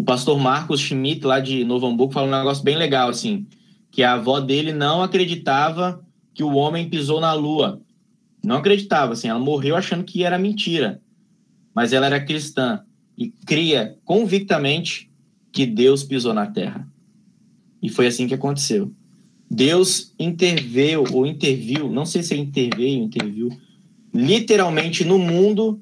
[0.00, 3.46] o pastor Marcos Schmidt, lá de Novo Hamburgo, fala um negócio bem legal, assim,
[3.90, 6.02] que a avó dele não acreditava
[6.32, 7.82] que o homem pisou na lua.
[8.42, 11.02] Não acreditava, assim, ela morreu achando que era mentira.
[11.74, 12.82] Mas ela era cristã
[13.14, 15.12] e cria convictamente
[15.52, 16.88] que Deus pisou na terra.
[17.82, 18.90] E foi assim que aconteceu.
[19.50, 23.50] Deus interveio ou interviu, não sei se é interveio, interviu,
[24.14, 25.80] literalmente no mundo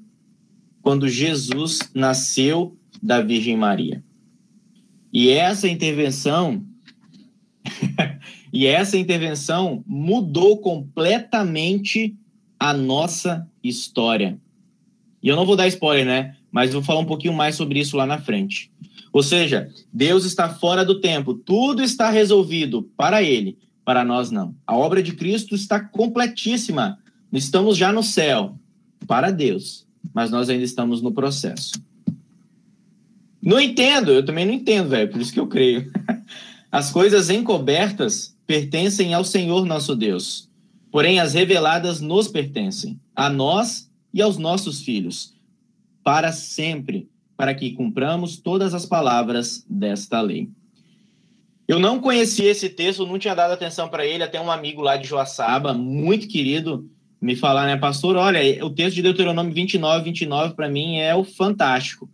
[0.80, 4.02] quando Jesus nasceu da Virgem Maria.
[5.12, 6.64] E essa intervenção
[8.52, 12.16] e essa intervenção mudou completamente
[12.58, 14.38] a nossa história.
[15.22, 16.36] E eu não vou dar spoiler, né?
[16.50, 18.70] Mas vou falar um pouquinho mais sobre isso lá na frente.
[19.12, 24.54] Ou seja, Deus está fora do tempo, tudo está resolvido para ele, para nós não.
[24.66, 26.98] A obra de Cristo está completíssima.
[27.32, 28.58] Estamos já no céu
[29.06, 31.72] para Deus, mas nós ainda estamos no processo.
[33.40, 35.90] Não entendo, eu também não entendo, velho, por isso que eu creio.
[36.70, 40.50] As coisas encobertas pertencem ao Senhor nosso Deus,
[40.90, 45.34] porém as reveladas nos pertencem, a nós e aos nossos filhos,
[46.02, 47.08] para sempre,
[47.38, 50.50] para que cumpramos todas as palavras desta lei.
[51.68, 54.96] Eu não conhecia esse texto, não tinha dado atenção para ele, até um amigo lá
[54.96, 60.54] de Joaçaba, muito querido, me falar, né, pastor, olha, o texto de Deuteronômio 29, 29
[60.54, 62.10] para mim é o fantástico.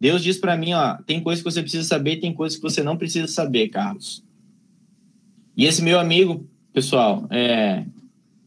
[0.00, 2.82] Deus diz para mim, ó, tem coisas que você precisa saber, tem coisas que você
[2.82, 4.24] não precisa saber, Carlos.
[5.54, 7.84] E esse meu amigo, pessoal, é,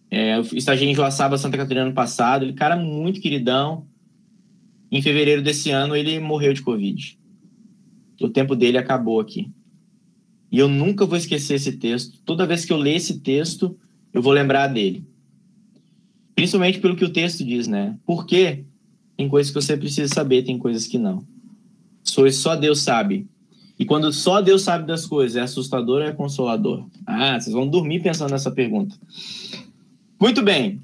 [0.09, 3.85] é, eu estagiei em Joaçaba, Santa Catarina, ano passado, ele cara muito queridão.
[4.91, 7.17] Em fevereiro desse ano, ele morreu de Covid.
[8.21, 9.51] O tempo dele acabou aqui.
[10.51, 12.19] E eu nunca vou esquecer esse texto.
[12.23, 13.77] Toda vez que eu ler esse texto,
[14.13, 15.05] eu vou lembrar dele.
[16.33, 17.97] Principalmente pelo que o texto diz, né?
[18.05, 18.63] Porque
[19.17, 21.25] tem coisas que você precisa saber, tem coisas que não.
[22.03, 23.27] Só Deus sabe.
[23.77, 26.85] E quando só Deus sabe das coisas, é assustador ou é consolador?
[27.05, 28.95] Ah, vocês vão dormir pensando nessa pergunta.
[30.19, 30.81] Muito bem.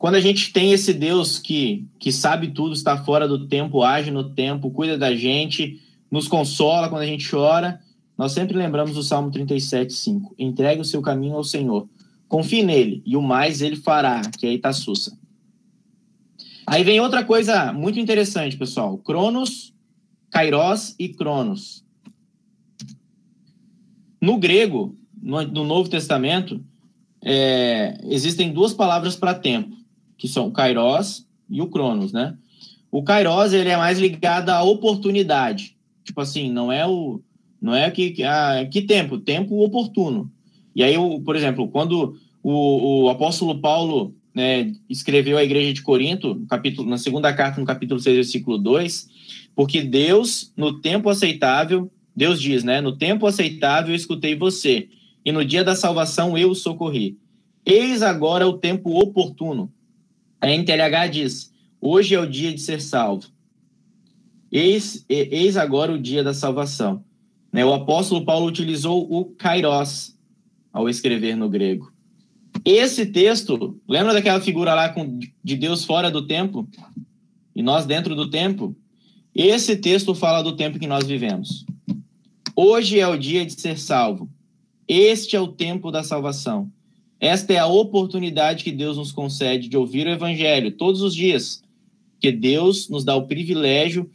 [0.00, 4.10] Quando a gente tem esse Deus que, que sabe tudo, está fora do tempo, age
[4.10, 5.80] no tempo, cuida da gente,
[6.10, 7.78] nos consola quando a gente chora,
[8.18, 10.34] nós sempre lembramos o Salmo 37, 5.
[10.38, 11.86] Entregue o seu caminho ao Senhor
[12.30, 15.18] Confie nele e o mais ele fará, que é Itassussa.
[16.64, 18.96] Aí vem outra coisa muito interessante, pessoal.
[18.98, 19.74] Cronos,
[20.30, 21.84] Kairos e Cronos.
[24.20, 26.64] No grego, no, no Novo Testamento,
[27.20, 29.76] é, existem duas palavras para tempo,
[30.20, 32.36] que são o Kairos e o Cronos, né?
[32.92, 35.74] O Kairos, ele é mais ligado à oportunidade.
[36.04, 37.22] Tipo assim, não é o
[37.60, 40.30] não é que ah, que tempo, tempo oportuno.
[40.76, 40.94] E aí,
[41.24, 46.88] por exemplo, quando o, o apóstolo Paulo né, escreveu à igreja de Corinto, no capítulo,
[46.88, 49.08] na segunda carta, no capítulo 6, versículo 2,
[49.54, 52.80] porque Deus, no tempo aceitável, Deus diz, né?
[52.82, 54.88] No tempo aceitável eu escutei você,
[55.24, 57.16] e no dia da salvação eu o socorri.
[57.64, 59.72] Eis agora o tempo oportuno.
[60.40, 63.28] A NTLH diz: hoje é o dia de ser salvo.
[64.50, 67.04] Eis, eis agora o dia da salvação.
[67.52, 70.16] Né, o apóstolo Paulo utilizou o kairos
[70.72, 71.92] ao escrever no grego.
[72.64, 76.68] Esse texto, lembra daquela figura lá com, de Deus fora do tempo
[77.54, 78.76] e nós dentro do tempo?
[79.34, 81.64] Esse texto fala do tempo que nós vivemos.
[82.54, 84.28] Hoje é o dia de ser salvo.
[84.86, 86.70] Este é o tempo da salvação.
[87.20, 91.62] Esta é a oportunidade que Deus nos concede de ouvir o Evangelho todos os dias,
[92.18, 94.10] que Deus nos dá o privilégio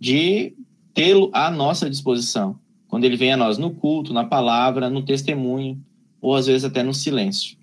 [0.00, 0.54] de
[0.94, 5.78] tê-lo à nossa disposição, quando ele vem a nós no culto, na palavra, no testemunho,
[6.20, 7.58] ou às vezes até no silêncio.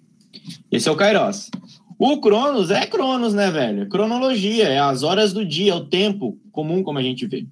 [0.71, 1.49] Esse é o Kairos.
[1.97, 3.89] O Cronos é Cronos, né, velho?
[3.89, 7.47] Cronologia, é as horas do dia, é o tempo comum, como a gente vê.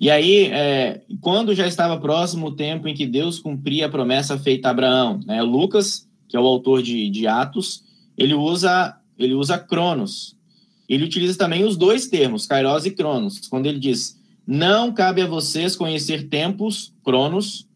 [0.00, 4.38] E aí, é, quando já estava próximo o tempo em que Deus cumpria a promessa
[4.38, 5.42] feita a Abraão, né?
[5.42, 7.84] Lucas, que é o autor de, de Atos,
[8.18, 10.36] ele usa, ele usa Cronos.
[10.88, 15.28] Ele utiliza também os dois termos, Kairos e Cronos, quando ele diz: Não cabe a
[15.28, 17.68] vocês conhecer tempos, Cronos,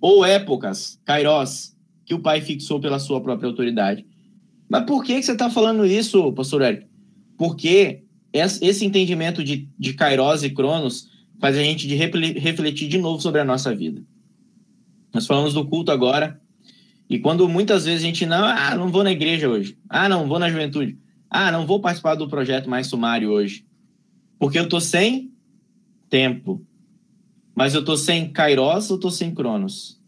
[0.00, 1.76] ou épocas, Kairos,
[2.06, 4.06] que o pai fixou pela sua própria autoridade.
[4.66, 6.86] Mas por que, que você está falando isso, pastor Eric?
[7.36, 13.20] Porque esse entendimento de, de Kairos e Cronos faz a gente de refletir de novo
[13.20, 14.02] sobre a nossa vida.
[15.12, 16.40] Nós falamos do culto agora,
[17.10, 20.28] e quando muitas vezes a gente não, ah, não vou na igreja hoje, ah, não
[20.28, 20.96] vou na juventude,
[21.28, 23.66] ah, não vou participar do projeto mais sumário hoje,
[24.38, 25.32] porque eu tô sem
[26.08, 26.64] tempo.
[27.52, 30.00] Mas eu tô sem Kairos ou tô sem Cronos?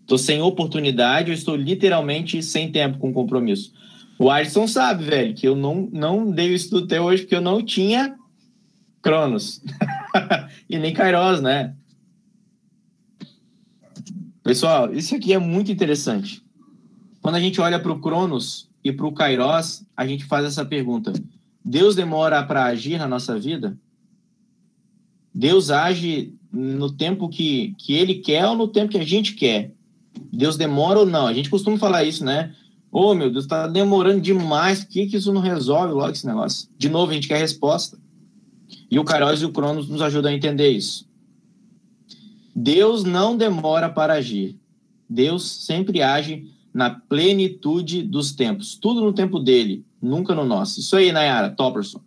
[0.00, 3.72] Estou sem oportunidade, eu estou literalmente sem tempo com compromisso.
[4.18, 7.40] O Alisson sabe, velho, que eu não, não dei o estudo até hoje porque eu
[7.40, 8.16] não tinha
[9.00, 9.62] Cronos.
[10.68, 11.76] e nem Kairos, né?
[14.48, 16.42] Pessoal, isso aqui é muito interessante.
[17.20, 20.64] Quando a gente olha para o Cronos e para o Kairos, a gente faz essa
[20.64, 21.12] pergunta:
[21.62, 23.78] Deus demora para agir na nossa vida?
[25.34, 29.74] Deus age no tempo que, que ele quer ou no tempo que a gente quer?
[30.32, 31.26] Deus demora ou não?
[31.26, 32.54] A gente costuma falar isso, né?
[32.90, 34.82] Ô, oh, meu Deus, tá demorando demais.
[34.82, 36.70] Por que, que isso não resolve logo esse negócio?
[36.78, 37.98] De novo, a gente quer resposta.
[38.90, 41.06] E o Kairos e o Cronos nos ajudam a entender isso.
[42.60, 44.58] Deus não demora para agir.
[45.08, 48.74] Deus sempre age na plenitude dos tempos.
[48.74, 50.80] Tudo no tempo dele, nunca no nosso.
[50.80, 52.00] Isso aí, Nayara, Topperson.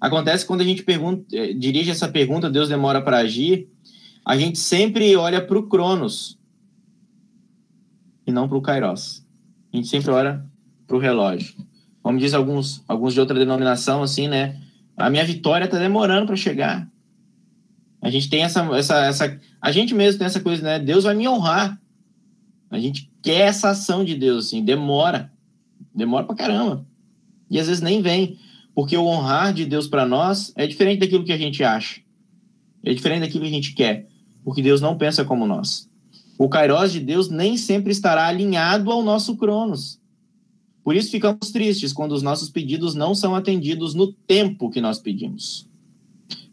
[0.00, 3.68] Acontece quando a gente pergunta, eh, dirige essa pergunta, Deus demora para agir,
[4.24, 6.36] a gente sempre olha para o Cronos
[8.26, 9.24] e não para o Kairos.
[9.72, 10.44] A gente sempre olha
[10.88, 11.54] para o relógio.
[12.02, 14.60] Como diz alguns, alguns de outra denominação, assim, né?
[14.96, 16.88] A minha vitória está demorando para chegar.
[18.06, 19.40] A gente tem essa, essa, essa.
[19.60, 20.78] A gente mesmo tem essa coisa, né?
[20.78, 21.76] Deus vai me honrar.
[22.70, 25.32] A gente quer essa ação de Deus, assim, demora.
[25.92, 26.86] Demora pra caramba.
[27.50, 28.38] E às vezes nem vem.
[28.76, 32.00] Porque o honrar de Deus para nós é diferente daquilo que a gente acha.
[32.84, 34.06] É diferente daquilo que a gente quer.
[34.44, 35.90] Porque Deus não pensa como nós.
[36.38, 40.00] O Kairos de Deus nem sempre estará alinhado ao nosso Cronos.
[40.84, 45.00] Por isso ficamos tristes quando os nossos pedidos não são atendidos no tempo que nós
[45.00, 45.68] pedimos.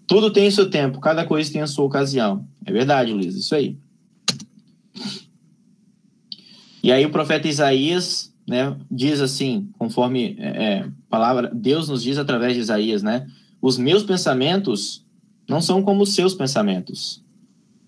[0.05, 2.45] Tudo tem seu tempo, cada coisa tem a sua ocasião.
[2.65, 3.77] É verdade, Luiz, isso aí.
[6.81, 12.17] E aí o profeta Isaías né, diz assim, conforme é, é palavra, Deus nos diz
[12.17, 13.27] através de Isaías, né?
[13.61, 15.05] Os meus pensamentos
[15.47, 17.23] não são como os seus pensamentos.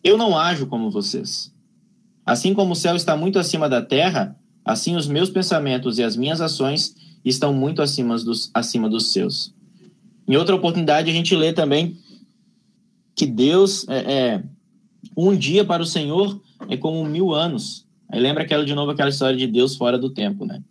[0.03, 1.53] Eu não ajo como vocês.
[2.25, 6.15] Assim como o céu está muito acima da terra, assim os meus pensamentos e as
[6.15, 9.53] minhas ações estão muito acima dos, acima dos seus.
[10.27, 11.97] Em outra oportunidade, a gente lê também
[13.15, 14.43] que Deus é, é
[15.15, 17.85] um dia para o Senhor é como mil anos.
[18.09, 20.61] Aí lembra aquela de novo aquela história de Deus fora do tempo, né?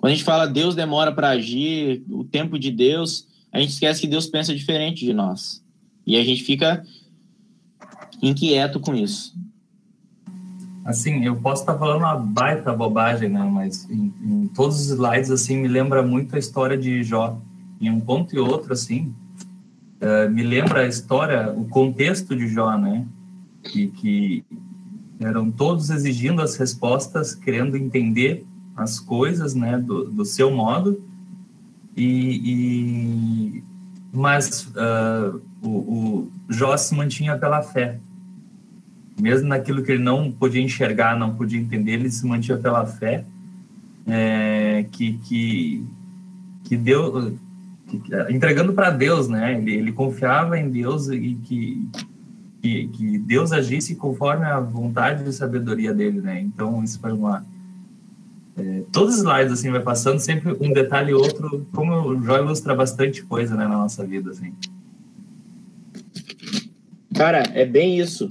[0.00, 4.00] Quando a gente fala Deus demora para agir, o tempo de Deus, a gente esquece
[4.00, 5.64] que Deus pensa diferente de nós.
[6.06, 6.84] E a gente fica
[8.22, 9.34] inquieto com isso.
[10.84, 13.42] Assim, eu posso estar falando uma baita bobagem, né?
[13.42, 17.40] Mas em, em, todos os slides, assim, me lembra muito a história de Jó.
[17.80, 19.12] Em um ponto e outro, assim,
[20.00, 23.06] uh, me lembra a história, o contexto de Jó, né?
[23.62, 24.44] Que,
[25.18, 28.44] eram todos exigindo as respostas, querendo entender
[28.76, 29.78] as coisas, né?
[29.78, 31.02] Do, do seu modo.
[31.96, 33.64] E, e
[34.12, 37.98] mas uh, o, o Jó se mantinha pela fé
[39.20, 43.24] mesmo naquilo que ele não podia enxergar, não podia entender, ele se mantinha pela fé,
[44.06, 45.84] é, que, que,
[46.64, 47.34] que Deus,
[48.28, 49.56] entregando para Deus, né?
[49.56, 51.88] Ele, ele, confiava em Deus e que,
[52.62, 56.40] que, que, Deus agisse conforme a vontade e sabedoria dele, né?
[56.40, 57.44] Então, isso foi uma.
[58.56, 62.38] É, todos os slides, assim, vai passando sempre um detalhe e outro, como o Jó
[62.38, 64.54] ilustra bastante coisa, né, na nossa vida, assim.
[67.14, 68.28] Cara, é bem isso.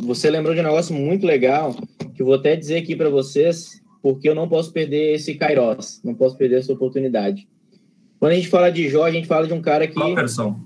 [0.00, 1.74] Você lembrou de um negócio muito legal
[2.14, 6.00] que eu vou até dizer aqui para vocês, porque eu não posso perder esse Kairos,
[6.04, 7.48] não posso perder essa oportunidade.
[8.18, 9.98] Quando a gente fala de Jó, a gente fala de um cara que.
[9.98, 10.60] Robertson.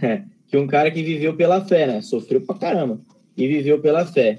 [0.00, 2.00] É, que um cara que viveu pela fé, né?
[2.00, 3.00] Sofreu pra caramba.
[3.36, 4.36] E viveu pela fé.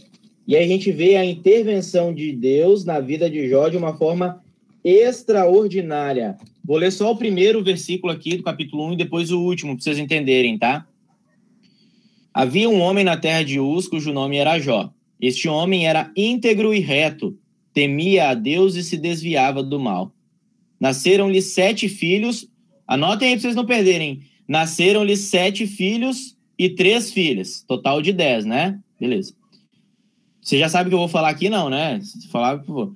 [0.47, 3.97] E aí a gente vê a intervenção de Deus na vida de Jó de uma
[3.97, 4.41] forma
[4.83, 6.37] extraordinária.
[6.63, 9.83] Vou ler só o primeiro versículo aqui do capítulo 1 e depois o último, para
[9.83, 10.87] vocês entenderem, tá?
[12.33, 14.89] Havia um homem na terra de Uz, cujo nome era Jó.
[15.19, 17.37] Este homem era íntegro e reto,
[17.73, 20.11] temia a Deus e se desviava do mal.
[20.81, 22.47] Nasceram-lhe sete filhos.
[22.87, 24.23] Anotem aí para vocês não perderem.
[24.47, 27.63] Nasceram-lhe sete filhos e três filhas.
[27.67, 28.79] Total de dez, né?
[28.99, 29.35] Beleza.
[30.41, 32.01] Você já sabe o que eu vou falar aqui, não, né?
[32.31, 32.95] Falar, por favor.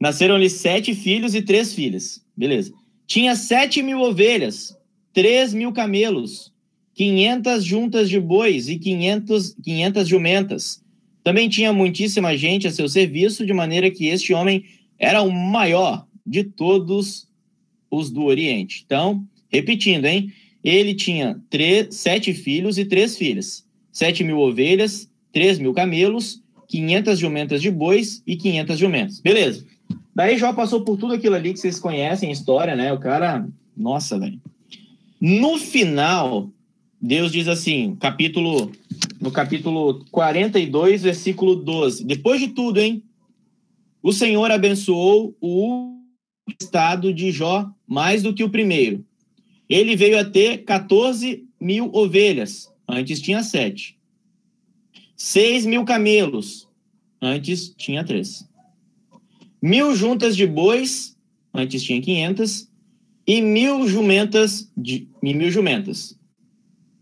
[0.00, 2.24] Nasceram-lhe sete filhos e três filhas.
[2.36, 2.72] Beleza.
[3.04, 4.76] Tinha sete mil ovelhas,
[5.12, 6.52] três mil camelos,
[6.94, 10.84] 500 juntas de bois e 500, 500 jumentas.
[11.24, 14.64] Também tinha muitíssima gente a seu serviço, de maneira que este homem
[14.98, 17.28] era o maior de todos
[17.90, 18.82] os do Oriente.
[18.84, 20.32] Então, repetindo, hein?
[20.62, 27.18] Ele tinha três, sete filhos e três filhas, sete mil ovelhas, três mil camelos, 500
[27.18, 29.20] jumentas de bois e 500 jumentas.
[29.20, 29.64] Beleza.
[30.14, 32.92] Daí Jó passou por tudo aquilo ali que vocês conhecem, história, né?
[32.92, 33.46] O cara,
[33.76, 34.40] nossa, velho.
[35.20, 36.50] No final,
[37.00, 38.72] Deus diz assim, capítulo
[39.20, 42.04] no capítulo 42, versículo 12.
[42.04, 43.02] Depois de tudo, hein?
[44.02, 45.93] O Senhor abençoou o
[46.60, 49.04] estado de Jó mais do que o primeiro.
[49.68, 53.96] Ele veio a ter 14 mil ovelhas, antes tinha sete.
[55.16, 56.68] 6 mil camelos,
[57.20, 58.46] antes tinha três.
[59.62, 61.16] Mil juntas de bois,
[61.52, 62.68] antes tinha 500.
[63.26, 66.18] E mil jumentas, de, e mil jumentas,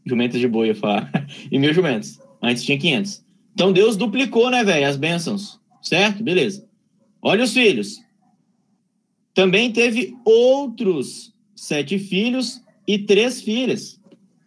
[0.06, 1.10] jumentas de boi, eu falar,
[1.50, 2.20] e mil jumentos.
[2.40, 3.24] Antes tinha 500.
[3.52, 6.22] Então Deus duplicou, né, velho, as bênçãos, certo?
[6.22, 6.64] Beleza.
[7.20, 8.01] Olha os filhos.
[9.34, 14.00] Também teve outros sete filhos e três filhas.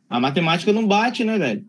[0.09, 1.65] A matemática não bate, né, velho?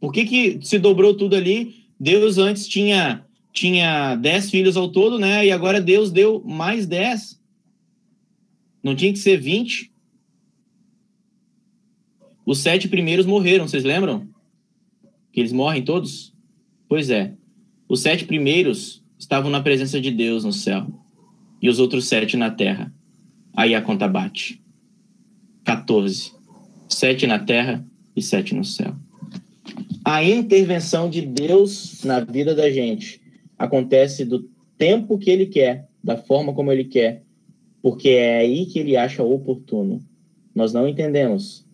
[0.00, 1.86] Por que, que se dobrou tudo ali?
[1.98, 5.46] Deus antes tinha tinha dez filhos ao todo, né?
[5.46, 7.40] E agora Deus deu mais dez.
[8.82, 9.90] Não tinha que ser vinte.
[12.44, 14.28] Os sete primeiros morreram, vocês lembram?
[15.32, 16.34] Que eles morrem todos?
[16.86, 17.34] Pois é.
[17.88, 20.86] Os sete primeiros estavam na presença de Deus no céu
[21.60, 22.92] e os outros sete na terra.
[23.56, 24.62] Aí a conta bate.
[25.64, 26.32] 14.
[26.88, 27.84] Sete na terra
[28.14, 28.94] e sete no céu.
[30.04, 33.20] A intervenção de Deus na vida da gente
[33.58, 34.48] acontece do
[34.78, 37.24] tempo que ele quer, da forma como ele quer,
[37.82, 40.00] porque é aí que ele acha oportuno.
[40.54, 41.66] Nós não entendemos,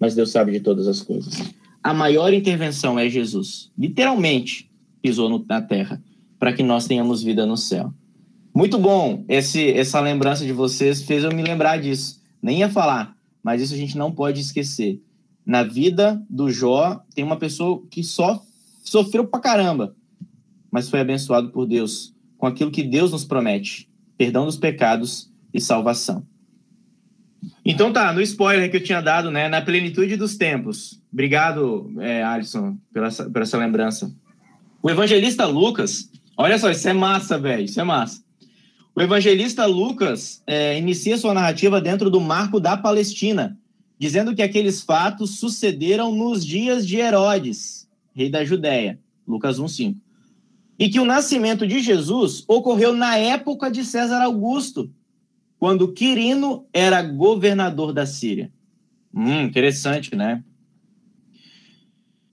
[0.00, 1.42] mas Deus sabe de todas as coisas.
[1.82, 3.70] A maior intervenção é Jesus.
[3.78, 4.70] Literalmente
[5.02, 6.02] pisou na terra
[6.38, 7.92] para que nós tenhamos vida no céu.
[8.56, 9.22] Muito bom.
[9.28, 12.22] Esse, essa lembrança de vocês fez eu me lembrar disso.
[12.42, 14.98] Nem ia falar, mas isso a gente não pode esquecer.
[15.44, 18.42] Na vida do Jó, tem uma pessoa que só
[18.82, 19.94] sofreu pra caramba,
[20.70, 25.60] mas foi abençoado por Deus com aquilo que Deus nos promete: perdão dos pecados e
[25.60, 26.26] salvação.
[27.62, 30.98] Então tá, no spoiler que eu tinha dado, né, na plenitude dos tempos.
[31.12, 34.10] Obrigado, é, Alisson, pela, pela essa lembrança.
[34.82, 38.24] O evangelista Lucas, olha só, isso é massa, velho, isso é massa.
[38.96, 43.58] O evangelista Lucas é, inicia sua narrativa dentro do marco da Palestina,
[43.98, 49.96] dizendo que aqueles fatos sucederam nos dias de Herodes, rei da Judéia, Lucas 1,5.
[50.78, 54.90] E que o nascimento de Jesus ocorreu na época de César Augusto,
[55.58, 58.50] quando Quirino era governador da Síria.
[59.12, 60.42] Hum, interessante, né?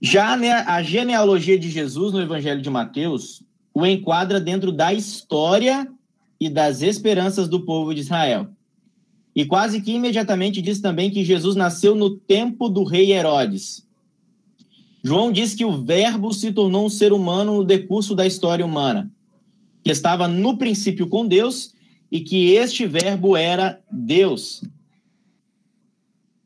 [0.00, 0.32] Já
[0.66, 3.42] a genealogia de Jesus no Evangelho de Mateus
[3.74, 5.93] o enquadra dentro da história
[6.44, 8.48] e das esperanças do povo de Israel.
[9.34, 13.88] E quase que imediatamente diz também que Jesus nasceu no tempo do rei Herodes.
[15.02, 19.10] João diz que o Verbo se tornou um ser humano no decurso da história humana,
[19.82, 21.74] que estava no princípio com Deus
[22.12, 24.62] e que este Verbo era Deus.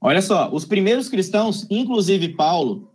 [0.01, 2.89] Olha só, os primeiros cristãos, inclusive Paulo,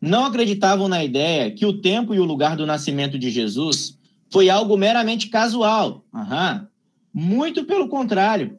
[0.00, 3.97] não acreditavam na ideia que o tempo e o lugar do nascimento de Jesus
[4.30, 6.04] foi algo meramente casual.
[6.12, 6.66] Uhum.
[7.12, 8.58] Muito pelo contrário.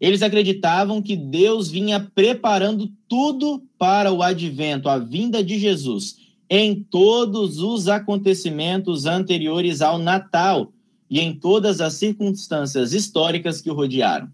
[0.00, 6.16] Eles acreditavam que Deus vinha preparando tudo para o advento, a vinda de Jesus,
[6.50, 10.72] em todos os acontecimentos anteriores ao Natal
[11.08, 14.28] e em todas as circunstâncias históricas que o rodearam.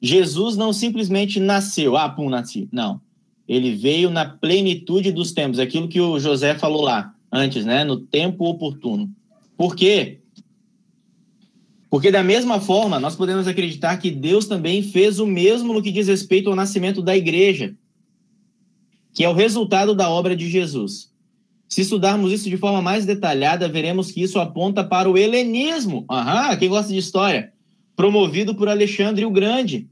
[0.00, 2.68] Jesus não simplesmente nasceu, ah, pum, nasci.
[2.70, 3.00] Não.
[3.48, 7.84] Ele veio na plenitude dos tempos, aquilo que o José falou lá antes, né?
[7.84, 9.10] No tempo oportuno.
[9.56, 10.20] Por quê?
[11.92, 15.92] Porque, da mesma forma, nós podemos acreditar que Deus também fez o mesmo no que
[15.92, 17.76] diz respeito ao nascimento da igreja,
[19.12, 21.12] que é o resultado da obra de Jesus.
[21.68, 26.04] Se estudarmos isso de forma mais detalhada, veremos que isso aponta para o helenismo.
[26.10, 27.52] Aham, quem gosta de história?
[27.94, 29.88] Promovido por Alexandre o Grande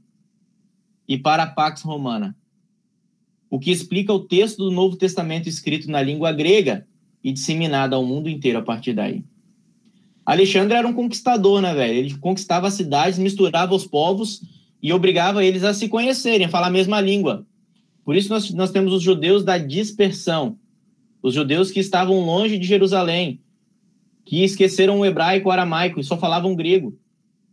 [1.07, 2.35] e para a Pax Romana.
[3.49, 6.87] O que explica o texto do Novo Testamento escrito na língua grega
[7.23, 9.23] e disseminado ao mundo inteiro a partir daí.
[10.25, 11.93] Alexandre era um conquistador, né, velho?
[11.93, 14.41] Ele conquistava as cidades, misturava os povos
[14.81, 17.45] e obrigava eles a se conhecerem, a falar a mesma língua.
[18.03, 20.57] Por isso nós, nós temos os judeus da dispersão,
[21.21, 23.39] os judeus que estavam longe de Jerusalém,
[24.25, 26.97] que esqueceram o hebraico, o aramaico e só falavam grego.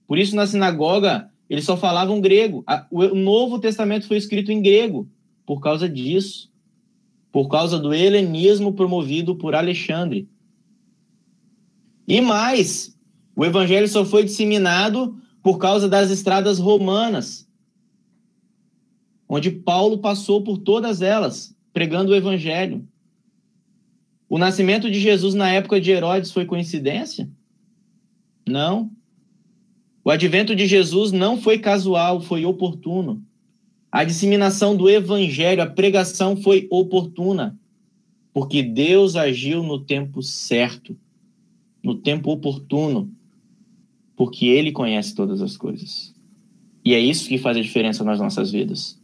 [0.07, 2.65] Por isso na sinagoga eles só falavam grego.
[2.91, 5.09] O Novo Testamento foi escrito em grego
[5.47, 6.51] por causa disso,
[7.33, 10.29] por causa do helenismo promovido por Alexandre.
[12.09, 12.99] E mais,
[13.37, 17.47] o evangelho só foi disseminado por causa das estradas romanas,
[19.29, 22.89] onde Paulo passou por todas elas, pregando o evangelho.
[24.27, 27.29] O nascimento de Jesus na época de Herodes foi coincidência?
[28.49, 28.91] Não.
[30.03, 33.23] O advento de Jesus não foi casual, foi oportuno.
[33.93, 37.59] A disseminação do evangelho, a pregação foi oportuna,
[38.33, 40.97] porque Deus agiu no tempo certo
[41.83, 43.11] no tempo oportuno,
[44.17, 46.15] porque Ele conhece todas as coisas.
[46.85, 48.99] E é isso que faz a diferença nas nossas vidas.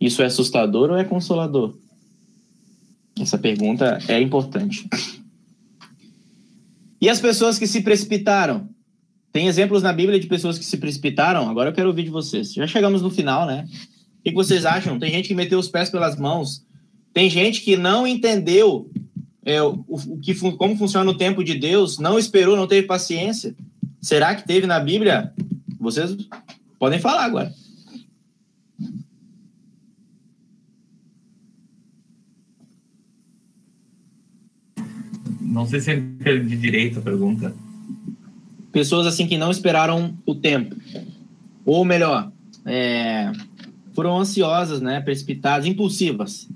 [0.00, 1.74] Isso é assustador ou é consolador?
[3.18, 4.88] Essa pergunta é importante.
[7.00, 8.68] E as pessoas que se precipitaram?
[9.32, 11.48] Tem exemplos na Bíblia de pessoas que se precipitaram?
[11.48, 12.52] Agora eu quero ouvir de vocês.
[12.52, 13.66] Já chegamos no final, né?
[14.20, 14.98] O que vocês acham?
[14.98, 16.64] Tem gente que meteu os pés pelas mãos.
[17.12, 18.90] Tem gente que não entendeu
[19.44, 23.54] é, o, o que, como funciona o tempo de Deus, não esperou, não teve paciência?
[24.00, 25.32] Será que teve na Bíblia?
[25.78, 26.16] Vocês
[26.78, 27.52] podem falar agora.
[35.40, 37.54] Não sei se é de direito a pergunta.
[38.72, 40.74] Pessoas assim que não esperaram o tempo.
[41.64, 42.32] Ou melhor,
[42.64, 43.30] é,
[43.94, 45.00] foram ansiosas, né?
[45.00, 46.48] Precipitadas, impulsivas.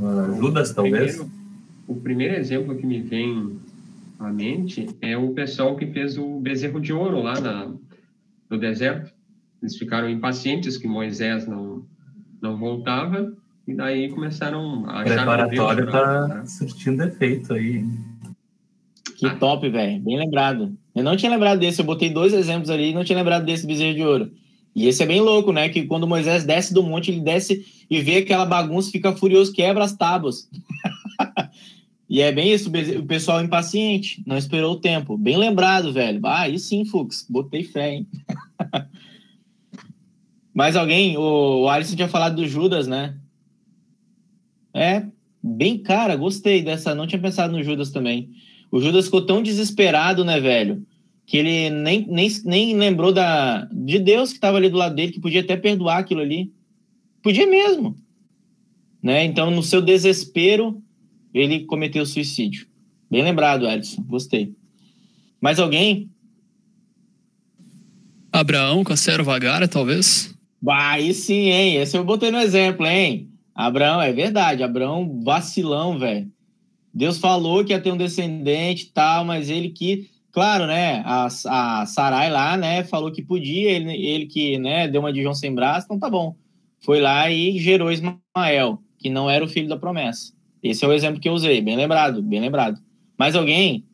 [0.00, 1.16] Uh, Judas, talvez?
[1.16, 1.33] Primeiro,
[1.86, 3.58] o primeiro exemplo que me vem
[4.18, 7.72] à mente é o pessoal que fez o bezerro de ouro lá na,
[8.48, 9.12] no deserto.
[9.62, 11.84] Eles ficaram impacientes que Moisés não,
[12.40, 13.32] não voltava
[13.66, 15.12] e daí começaram a achar...
[15.12, 17.84] O preparatório está surtindo efeito aí.
[19.16, 19.36] Que ah.
[19.36, 20.00] top, velho.
[20.02, 20.76] Bem lembrado.
[20.94, 21.80] Eu não tinha lembrado desse.
[21.80, 24.30] Eu botei dois exemplos ali e não tinha lembrado desse bezerro de ouro.
[24.74, 25.68] E esse é bem louco, né?
[25.68, 29.84] Que quando Moisés desce do monte, ele desce e vê aquela bagunça, fica furioso, quebra
[29.84, 30.48] as tábuas.
[32.14, 35.18] e é bem isso, o pessoal impaciente, não esperou o tempo.
[35.18, 36.20] Bem lembrado, velho.
[36.22, 38.06] Ah, aí sim, Fux, botei fé, hein?
[40.54, 41.16] Mais alguém?
[41.16, 43.18] O, Alisson tinha falado do Judas, né?
[44.72, 45.04] É,
[45.42, 46.94] bem cara, gostei dessa.
[46.94, 48.30] Não tinha pensado no Judas também.
[48.70, 50.86] O Judas ficou tão desesperado, né, velho?
[51.26, 55.10] Que ele nem, nem, nem lembrou da, de Deus que estava ali do lado dele,
[55.10, 56.52] que podia até perdoar aquilo ali.
[57.20, 57.96] Podia mesmo.
[59.02, 59.24] Né?
[59.24, 60.80] Então, no seu desespero,
[61.34, 62.68] ele cometeu suicídio.
[63.10, 64.02] Bem lembrado, Edson.
[64.04, 64.54] Gostei.
[65.40, 66.08] Mais alguém?
[68.32, 70.34] Abraão com a serva Agara, talvez?
[70.62, 71.76] Bah, aí sim, hein?
[71.76, 73.28] Esse eu botei no exemplo, hein?
[73.54, 74.62] Abraão, é verdade.
[74.62, 76.28] Abraão, vacilão, velho.
[76.92, 81.02] Deus falou que ia ter um descendente e tal, mas ele que, claro, né?
[81.04, 82.84] A, a Sarai lá, né?
[82.84, 84.88] Falou que podia, ele, ele que, né?
[84.88, 86.34] Deu uma de João sem braço, então tá bom.
[86.80, 90.32] Foi lá e gerou Ismael, que não era o filho da promessa.
[90.64, 92.80] Esse é o exemplo que eu usei, bem lembrado, bem lembrado.
[93.18, 93.84] Mais alguém?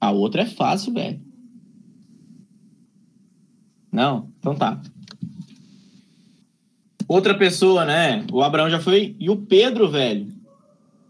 [0.00, 1.20] A outra é fácil, velho.
[3.90, 4.30] Não?
[4.38, 4.80] Então tá.
[7.08, 8.24] Outra pessoa, né?
[8.30, 9.16] O Abraão já foi.
[9.18, 10.32] E o Pedro, velho.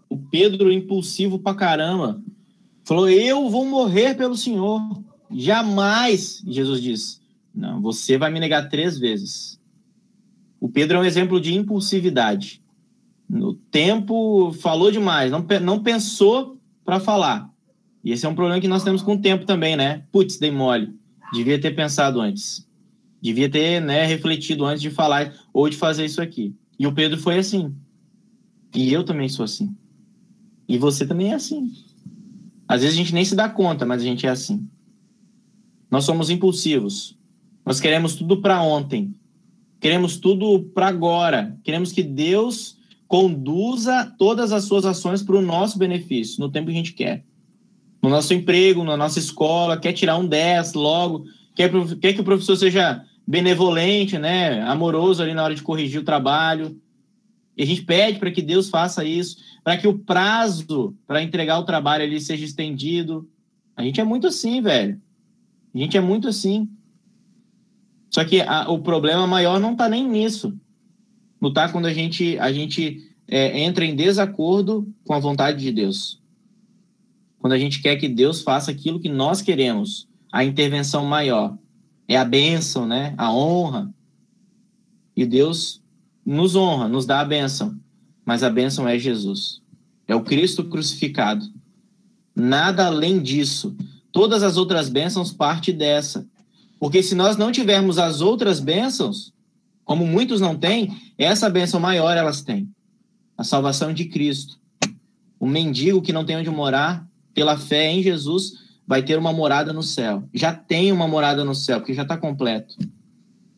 [0.08, 2.18] O Pedro, impulsivo pra caramba.
[2.82, 4.80] Falou: Eu vou morrer pelo Senhor.
[5.30, 7.20] Jamais, Jesus disse.
[7.54, 9.60] Não, você vai me negar três vezes.
[10.58, 12.59] O Pedro é um exemplo de impulsividade.
[13.30, 17.48] No tempo, falou demais, não, não pensou para falar.
[18.02, 20.04] E esse é um problema que nós temos com o tempo também, né?
[20.10, 20.92] Putz, dei mole.
[21.32, 22.66] Devia ter pensado antes.
[23.22, 26.56] Devia ter né, refletido antes de falar ou de fazer isso aqui.
[26.76, 27.72] E o Pedro foi assim.
[28.74, 29.76] E eu também sou assim.
[30.66, 31.70] E você também é assim.
[32.66, 34.68] Às vezes a gente nem se dá conta, mas a gente é assim.
[35.88, 37.16] Nós somos impulsivos.
[37.64, 39.14] Nós queremos tudo para ontem.
[39.78, 41.56] Queremos tudo para agora.
[41.62, 42.79] Queremos que Deus
[43.10, 47.24] conduza todas as suas ações para o nosso benefício, no tempo que a gente quer.
[48.00, 51.24] No nosso emprego, na nossa escola, quer tirar um 10 logo,
[51.56, 56.04] quer, quer que o professor seja benevolente, né, amoroso ali na hora de corrigir o
[56.04, 56.80] trabalho.
[57.56, 61.58] E a gente pede para que Deus faça isso, para que o prazo para entregar
[61.58, 63.28] o trabalho ali seja estendido.
[63.76, 65.02] A gente é muito assim, velho.
[65.74, 66.68] A gente é muito assim.
[68.08, 70.56] Só que a, o problema maior não está nem nisso.
[71.48, 76.20] Está quando a gente, a gente é, entra em desacordo com a vontade de Deus.
[77.38, 81.56] Quando a gente quer que Deus faça aquilo que nós queremos, a intervenção maior
[82.06, 83.14] é a bênção, né?
[83.16, 83.92] A honra.
[85.16, 85.80] E Deus
[86.26, 87.78] nos honra, nos dá a bênção.
[88.24, 89.62] Mas a bênção é Jesus.
[90.06, 91.46] É o Cristo crucificado.
[92.34, 93.76] Nada além disso.
[94.12, 96.26] Todas as outras bênçãos parte dessa.
[96.78, 99.32] Porque se nós não tivermos as outras bênçãos,
[99.90, 102.70] como muitos não têm, essa bênção maior elas têm.
[103.36, 104.56] A salvação de Cristo.
[105.36, 108.52] O mendigo que não tem onde morar, pela fé em Jesus,
[108.86, 110.22] vai ter uma morada no céu.
[110.32, 112.76] Já tem uma morada no céu, porque já está completo.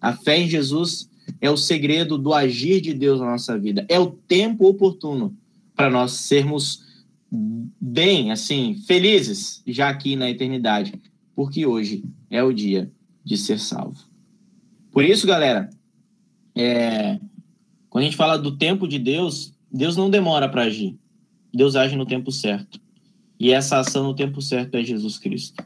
[0.00, 1.06] A fé em Jesus
[1.38, 3.84] é o segredo do agir de Deus na nossa vida.
[3.86, 5.36] É o tempo oportuno
[5.76, 6.82] para nós sermos
[7.78, 10.94] bem, assim, felizes já aqui na eternidade,
[11.36, 12.90] porque hoje é o dia
[13.22, 14.02] de ser salvo.
[14.90, 15.68] Por isso, galera,
[16.54, 17.18] é,
[17.88, 20.96] quando a gente fala do tempo de Deus, Deus não demora para agir.
[21.52, 22.80] Deus age no tempo certo.
[23.38, 25.62] E essa ação no tempo certo é Jesus Cristo.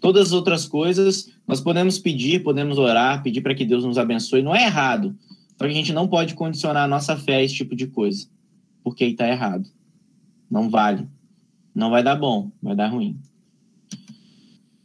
[0.00, 4.42] Todas as outras coisas nós podemos pedir, podemos orar, pedir para que Deus nos abençoe.
[4.42, 5.16] Não é errado.
[5.56, 8.26] Só que a gente não pode condicionar a nossa fé a esse tipo de coisa.
[8.82, 9.68] Porque aí está errado.
[10.50, 11.06] Não vale.
[11.74, 13.16] Não vai dar bom, vai dar ruim.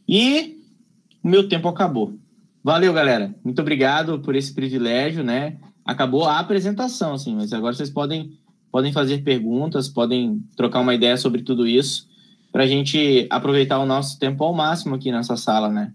[0.06, 0.62] E
[1.22, 2.14] o meu tempo acabou.
[2.68, 3.34] Valeu, galera.
[3.42, 5.56] Muito obrigado por esse privilégio, né?
[5.86, 8.38] Acabou a apresentação, assim, mas agora vocês podem
[8.70, 12.06] podem fazer perguntas, podem trocar uma ideia sobre tudo isso,
[12.52, 15.94] para a gente aproveitar o nosso tempo ao máximo aqui nessa sala, né?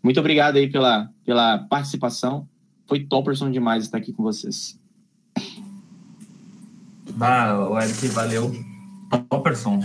[0.00, 2.48] Muito obrigado aí pela, pela participação.
[2.86, 4.78] Foi topperson demais estar aqui com vocês.
[7.16, 8.54] Bah, o Eric, valeu.
[9.28, 9.80] Topperson.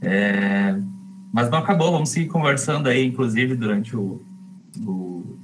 [0.00, 0.74] É,
[1.30, 4.22] mas não acabou, vamos seguir conversando aí, inclusive, durante o,
[4.86, 5.36] o,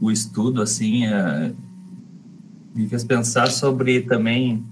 [0.00, 1.52] o estudo, assim, é,
[2.74, 4.64] me fez pensar sobre também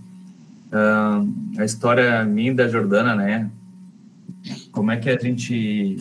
[0.73, 3.51] uh, a história minha da Jordana, né?
[4.73, 5.99] Como é que a gente,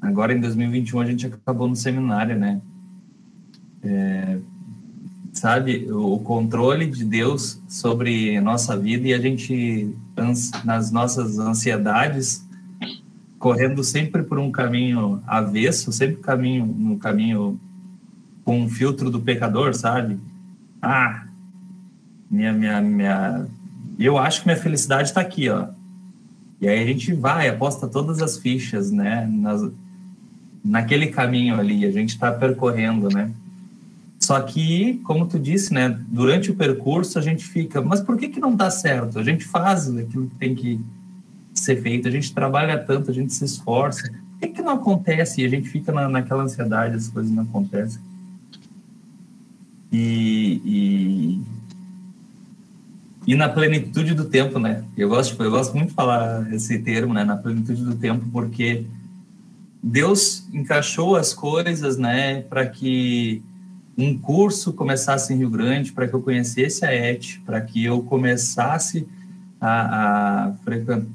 [0.00, 2.60] agora em 2021, a gente acabou no seminário, né?
[3.82, 4.38] É,
[5.32, 9.92] sabe, o controle de Deus sobre nossa vida e a gente,
[10.64, 12.46] nas nossas ansiedades,
[13.42, 17.58] correndo sempre por um caminho avesso, sempre caminho no caminho
[18.44, 20.16] com um filtro do pecador, sabe?
[20.80, 21.24] Ah,
[22.30, 23.46] minha, minha, minha,
[23.98, 25.66] eu acho que minha felicidade está aqui, ó.
[26.60, 29.28] E aí a gente vai, aposta todas as fichas, né?
[29.28, 29.68] Nas,
[30.64, 33.32] naquele caminho ali, a gente está percorrendo, né?
[34.20, 35.88] Só que, como tu disse, né?
[36.06, 39.18] Durante o percurso a gente fica, mas por que que não dá certo?
[39.18, 40.80] A gente faz aquilo que tem que
[41.62, 44.10] ser feito, a gente trabalha tanto, a gente se esforça.
[44.10, 45.40] Por que que não acontece?
[45.40, 48.00] E a gente fica na, naquela ansiedade, as coisas não acontecem.
[49.90, 51.42] E, e
[53.26, 54.84] e na plenitude do tempo, né?
[54.96, 57.24] Eu gosto, eu gosto muito de falar esse termo, né?
[57.24, 58.84] Na plenitude do tempo, porque
[59.82, 62.42] Deus encaixou as coisas, né?
[62.42, 63.40] Para que
[63.96, 68.02] um curso começasse em Rio Grande, para que eu conhecesse a ET, para que eu
[68.02, 69.06] começasse
[69.60, 71.06] a, a frequentar.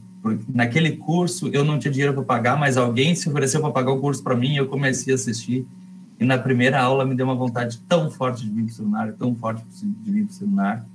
[0.53, 3.99] Naquele curso eu não tinha dinheiro para pagar, mas alguém se ofereceu para pagar o
[3.99, 5.65] curso para mim e eu comecei a assistir.
[6.19, 9.13] E na primeira aula me deu uma vontade tão forte de vir para o seminário,
[9.13, 9.63] tão forte
[10.03, 10.85] de vir para o seminário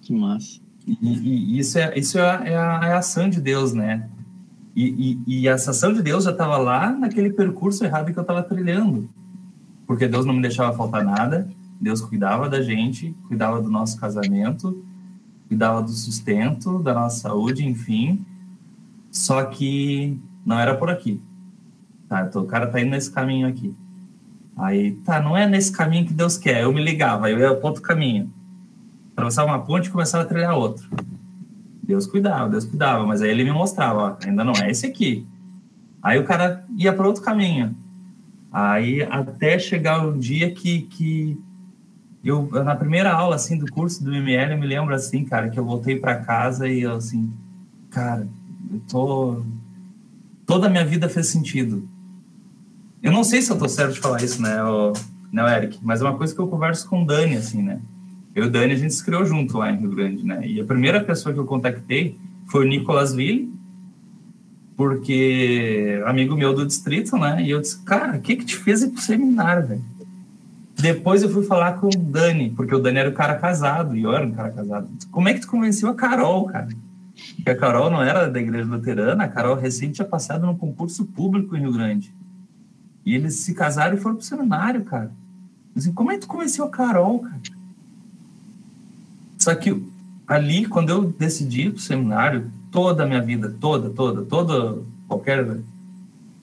[0.00, 0.60] que massa.
[0.86, 4.08] E, e, isso, é, isso é, a, é, a, é a ação de Deus, né?
[4.74, 8.22] E, e, e essa ação de Deus já estava lá naquele percurso errado que eu
[8.22, 9.08] estava trilhando.
[9.86, 11.48] Porque Deus não me deixava faltar nada,
[11.80, 14.84] Deus cuidava da gente, cuidava do nosso casamento,
[15.48, 18.24] cuidava do sustento, da nossa saúde, enfim.
[19.10, 21.20] Só que não era por aqui.
[22.08, 23.74] Tá, o cara tá indo nesse caminho aqui.
[24.56, 26.62] Aí, tá, não é nesse caminho que Deus quer.
[26.62, 28.30] Eu me ligava, eu ia para outro caminho
[29.20, 30.88] atravessava uma ponte e começava a trilhar outro.
[31.82, 35.26] Deus cuidava, Deus cuidava, mas aí ele me mostrava, ó, ainda não é esse aqui.
[36.02, 37.76] Aí o cara ia para outro caminho.
[38.50, 41.38] Aí até chegar um dia que, que
[42.24, 45.58] eu, na primeira aula assim do curso do ML, eu me lembro assim, cara, que
[45.58, 47.32] eu voltei para casa e eu assim,
[47.90, 48.26] cara,
[48.70, 49.42] eu tô
[50.46, 51.88] toda a minha vida fez sentido.
[53.02, 54.92] Eu não sei se eu tô certo de falar isso, né, o,
[55.32, 57.80] né, Eric, mas é uma coisa que eu converso com o Dani assim, né?
[58.34, 60.46] Eu e o Dani, a gente se criou junto lá em Rio Grande, né?
[60.46, 62.16] E a primeira pessoa que eu contactei
[62.46, 63.52] foi o Nicolas Ville,
[64.76, 67.42] porque amigo meu do distrito, né?
[67.42, 69.84] E eu disse, cara, o que que te fez ir pro seminário, velho?
[70.80, 74.02] Depois eu fui falar com o Dani, porque o Dani era o cara casado, e
[74.02, 74.88] eu era um cara casado.
[75.10, 76.68] Como é que tu convenceu a Carol, cara?
[77.36, 81.04] Porque a Carol não era da igreja luterana, a Carol recente tinha passado num concurso
[81.04, 82.14] público em Rio Grande.
[83.04, 85.10] E eles se casaram e foram pro seminário, cara.
[85.76, 87.40] Assim, como é que tu convenceu a Carol, cara?
[89.38, 89.82] Só que
[90.26, 94.82] ali, quando eu decidi ir para o seminário, toda a minha vida, toda, toda, toda,
[95.08, 95.58] qualquer,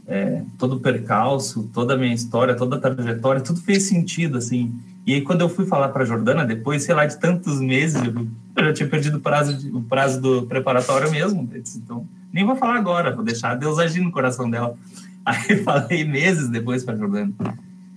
[0.08, 4.74] é, todo percalço, toda a minha história, toda a trajetória, tudo fez sentido, assim.
[5.06, 8.64] E aí, quando eu fui falar para Jordana, depois, sei lá, de tantos meses, eu
[8.66, 11.50] já tinha perdido o prazo, de, o prazo do preparatório mesmo.
[11.76, 14.76] Então, nem vou falar agora, vou deixar Deus agir no coração dela.
[15.26, 17.34] Aí falei meses depois para Jordana.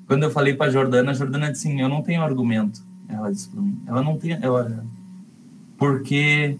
[0.07, 2.83] Quando eu falei para Jordana, a Jordana disse assim, eu não tenho argumento.
[3.09, 3.81] Ela disse para mim.
[3.87, 4.33] Ela não tem.
[4.33, 4.85] Ela,
[5.77, 6.57] porque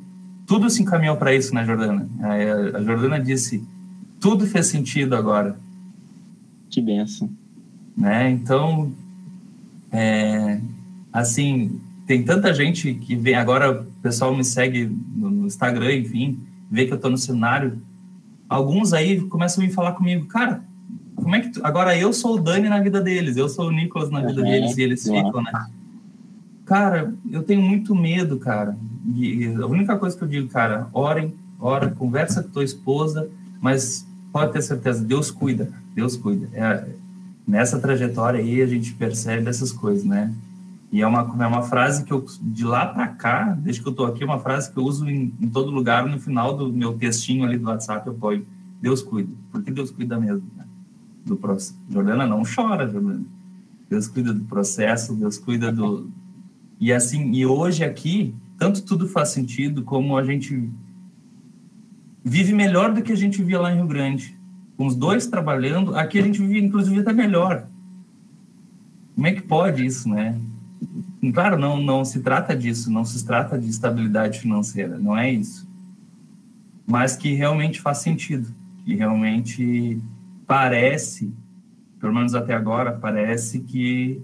[0.47, 2.09] tudo se encaminhou para isso, né, Jordana?
[2.75, 3.65] A Jordana disse:
[4.21, 5.59] tudo fez sentido agora.
[6.69, 7.31] Que benção.
[7.97, 8.31] Né?
[8.31, 8.93] Então,
[9.91, 10.61] é,
[11.13, 13.35] assim, tem tanta gente que vem.
[13.35, 16.39] Agora o pessoal me segue no, no Instagram, enfim,
[16.71, 17.81] vê que eu estou no cenário.
[18.49, 20.63] Alguns aí começam a me falar comigo, cara,
[21.15, 21.61] como é que tu...
[21.65, 24.49] agora eu sou o Dani na vida deles, eu sou o Nicolas na vida uhum,
[24.49, 25.53] deles e eles ficam, né?
[26.65, 28.77] Cara, eu tenho muito medo, cara.
[29.17, 33.29] E a única coisa que eu digo, cara, orem, ora, conversa com tua esposa,
[33.61, 36.49] mas pode ter certeza, Deus cuida, Deus cuida.
[36.53, 36.89] É,
[37.47, 40.33] nessa trajetória aí a gente percebe essas coisas, né?
[40.93, 43.93] E é uma, é uma frase que eu, de lá para cá, desde que eu
[43.93, 46.73] tô aqui, é uma frase que eu uso em, em, todo lugar, no final do
[46.73, 48.45] meu textinho ali do WhatsApp, eu ponho,
[48.81, 50.65] Deus cuida, porque Deus cuida mesmo, né?
[51.25, 51.79] do processo.
[51.89, 53.25] Jordana não chora, Jordana.
[53.89, 56.11] Deus cuida do processo, Deus cuida do,
[56.81, 60.71] e assim, e hoje aqui, tanto tudo faz sentido, como a gente
[62.25, 64.39] vive melhor do que a gente via lá em Rio Grande.
[64.77, 67.67] Com os dois trabalhando, aqui a gente vive, inclusive, até melhor.
[69.15, 70.41] Como é que pode isso, né?
[71.35, 75.69] Claro, não, não se trata disso, não se trata de estabilidade financeira, não é isso.
[76.87, 78.55] Mas que realmente faz sentido,
[78.85, 80.01] que realmente
[80.47, 81.33] parece,
[81.99, 84.23] pelo menos até agora, parece que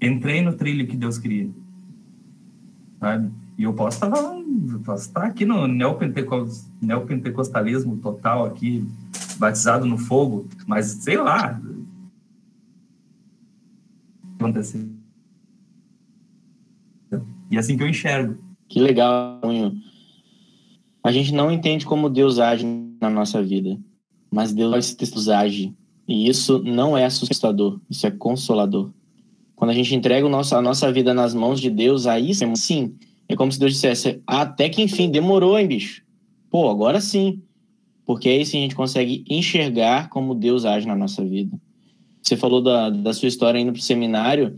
[0.00, 1.50] entrei no trilho que Deus queria.
[3.00, 3.30] Sabe?
[3.56, 4.45] E eu posso estar, posso
[4.96, 8.86] estar aqui no neopentecostalismo total aqui,
[9.38, 11.60] batizado no fogo, mas sei lá.
[14.38, 14.88] Acontecer.
[17.50, 18.36] E é assim que eu enxergo.
[18.68, 19.40] Que legal,
[21.02, 22.66] A gente não entende como Deus age
[23.00, 23.78] na nossa vida,
[24.30, 24.92] mas Deus
[25.28, 25.74] age.
[26.08, 28.90] E isso não é assustador, isso é consolador.
[29.54, 32.94] Quando a gente entrega nosso, a nossa vida nas mãos de Deus, aí sim,
[33.28, 36.02] é como se Deus dissesse: até que enfim, demorou, hein, bicho?
[36.50, 37.42] Pô, agora sim.
[38.04, 41.58] Porque aí sim a gente consegue enxergar como Deus age na nossa vida.
[42.22, 44.56] Você falou da, da sua história indo pro seminário,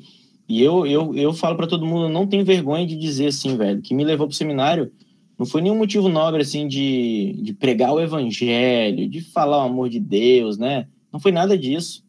[0.48, 3.80] e eu, eu, eu falo para todo mundo: não tenho vergonha de dizer assim, velho,
[3.80, 4.92] que me levou pro seminário
[5.38, 9.88] não foi nenhum motivo nobre, assim, de, de pregar o evangelho, de falar o amor
[9.88, 10.88] de Deus, né?
[11.12, 12.04] Não foi nada disso.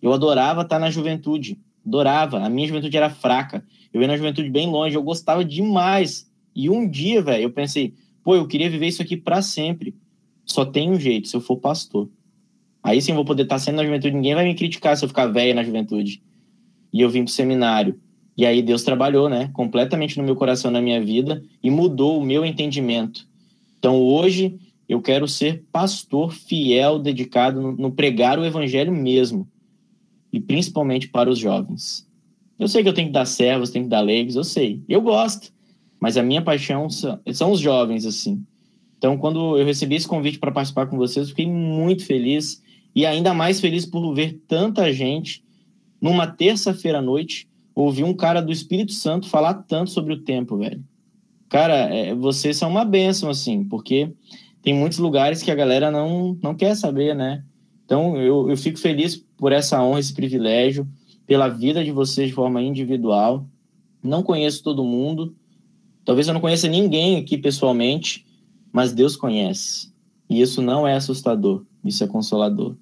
[0.00, 1.58] Eu adorava estar na juventude.
[1.86, 2.44] Adorava.
[2.44, 3.64] A minha juventude era fraca.
[3.92, 4.96] Eu ia na juventude bem longe.
[4.96, 6.30] Eu gostava demais.
[6.54, 9.94] E um dia, velho, eu pensei, pô, eu queria viver isso aqui para sempre.
[10.44, 12.08] Só tem um jeito, se eu for pastor.
[12.82, 14.14] Aí sim eu vou poder estar sendo na juventude.
[14.14, 16.22] Ninguém vai me criticar se eu ficar velho na juventude.
[16.92, 18.00] E eu vim pro seminário.
[18.36, 22.24] E aí Deus trabalhou, né, completamente no meu coração, na minha vida e mudou o
[22.24, 23.26] meu entendimento.
[23.78, 24.58] Então hoje
[24.88, 29.46] eu quero ser pastor fiel, dedicado no, no pregar o evangelho mesmo
[30.32, 32.08] e principalmente para os jovens.
[32.58, 34.82] Eu sei que eu tenho que dar servos, tenho que dar leigos, eu sei.
[34.88, 35.52] Eu gosto,
[35.98, 38.44] mas a minha paixão são, os jovens, assim.
[38.98, 42.62] Então, quando eu recebi esse convite para participar com vocês, fiquei muito feliz
[42.94, 45.42] e ainda mais feliz por ver tanta gente
[46.00, 50.58] numa terça-feira à noite ouvir um cara do Espírito Santo falar tanto sobre o tempo,
[50.58, 50.82] velho.
[51.48, 54.12] Cara, é, vocês são uma bênção, assim, porque
[54.62, 57.42] tem muitos lugares que a galera não, não quer saber, né?
[57.84, 60.86] Então, eu, eu fico feliz por essa honra, esse privilégio,
[61.26, 63.48] pela vida de vocês de forma individual.
[64.02, 65.34] Não conheço todo mundo,
[66.04, 68.26] talvez eu não conheça ninguém aqui pessoalmente,
[68.70, 69.90] mas Deus conhece.
[70.28, 72.76] E isso não é assustador, isso é consolador.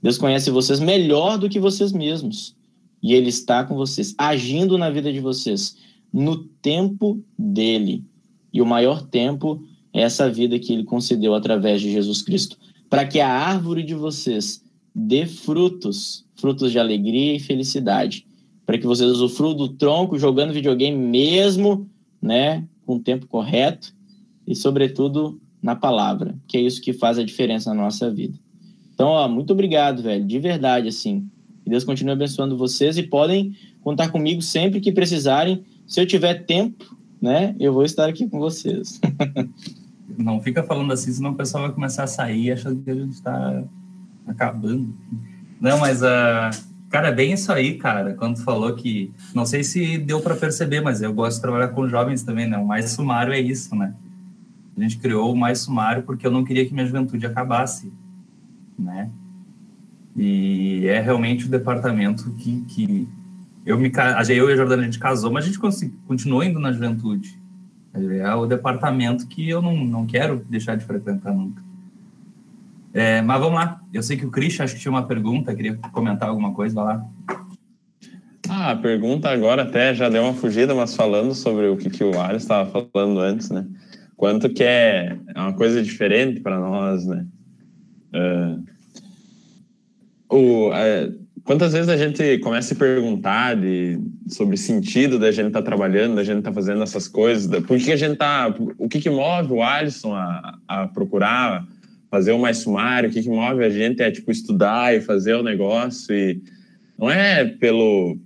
[0.00, 2.54] Deus conhece vocês melhor do que vocês mesmos.
[3.02, 5.76] E ele está com vocês, agindo na vida de vocês,
[6.12, 8.04] no tempo dele.
[8.52, 9.60] E o maior tempo
[9.92, 12.56] é essa vida que ele concedeu através de Jesus Cristo,
[12.88, 14.64] para que a árvore de vocês
[14.98, 18.26] dê frutos, frutos de alegria e felicidade,
[18.64, 21.86] para que vocês usufruam do tronco jogando videogame mesmo,
[22.20, 23.94] né, com o tempo correto
[24.46, 28.38] e sobretudo na palavra, que é isso que faz a diferença na nossa vida.
[28.94, 31.28] Então, ó, muito obrigado, velho, de verdade, assim.
[31.62, 35.62] Que Deus continue abençoando vocês e podem contar comigo sempre que precisarem.
[35.86, 38.98] Se eu tiver tempo, né, eu vou estar aqui com vocês.
[40.16, 43.12] Não fica falando assim, senão o pessoal vai começar a sair achando que a gente
[43.12, 43.62] está
[44.26, 44.94] acabando.
[45.60, 46.50] Não, mas, uh,
[46.90, 48.14] cara, é bem isso aí, cara.
[48.14, 49.12] Quando tu falou que.
[49.34, 52.58] Não sei se deu para perceber, mas eu gosto de trabalhar com jovens também, né?
[52.58, 53.94] O mais sumário é isso, né?
[54.76, 57.92] A gente criou o mais sumário porque eu não queria que minha juventude acabasse,
[58.78, 59.10] né?
[60.14, 63.08] E é realmente o departamento que, que
[63.64, 63.90] eu me
[64.28, 65.58] eu e a Jordana a gente casou, mas a gente
[66.06, 67.40] continuou indo na juventude.
[67.92, 71.65] É o departamento que eu não, não quero deixar de frequentar nunca.
[72.96, 73.78] É, mas vamos lá.
[73.92, 76.96] Eu sei que o Christian acho que tinha uma pergunta, queria comentar alguma coisa, vai
[76.96, 77.06] lá.
[78.48, 82.02] Ah, a pergunta agora até já deu uma fugida, mas falando sobre o que, que
[82.02, 83.66] o Alisson estava falando antes, né?
[84.16, 87.26] Quanto que é, é uma coisa diferente para nós, né?
[88.14, 88.64] Uh,
[90.34, 91.12] o, é,
[91.44, 95.66] quantas vezes a gente começa a se perguntar de, sobre sentido da gente estar tá
[95.66, 99.00] trabalhando, da gente estar tá fazendo essas coisas, por que a gente tá, o que
[99.00, 101.62] que move o Alisson a, a procurar
[102.16, 105.34] fazer o mais sumário, o que que move a gente é tipo estudar e fazer
[105.34, 106.40] o negócio e
[106.98, 108.18] não é pelo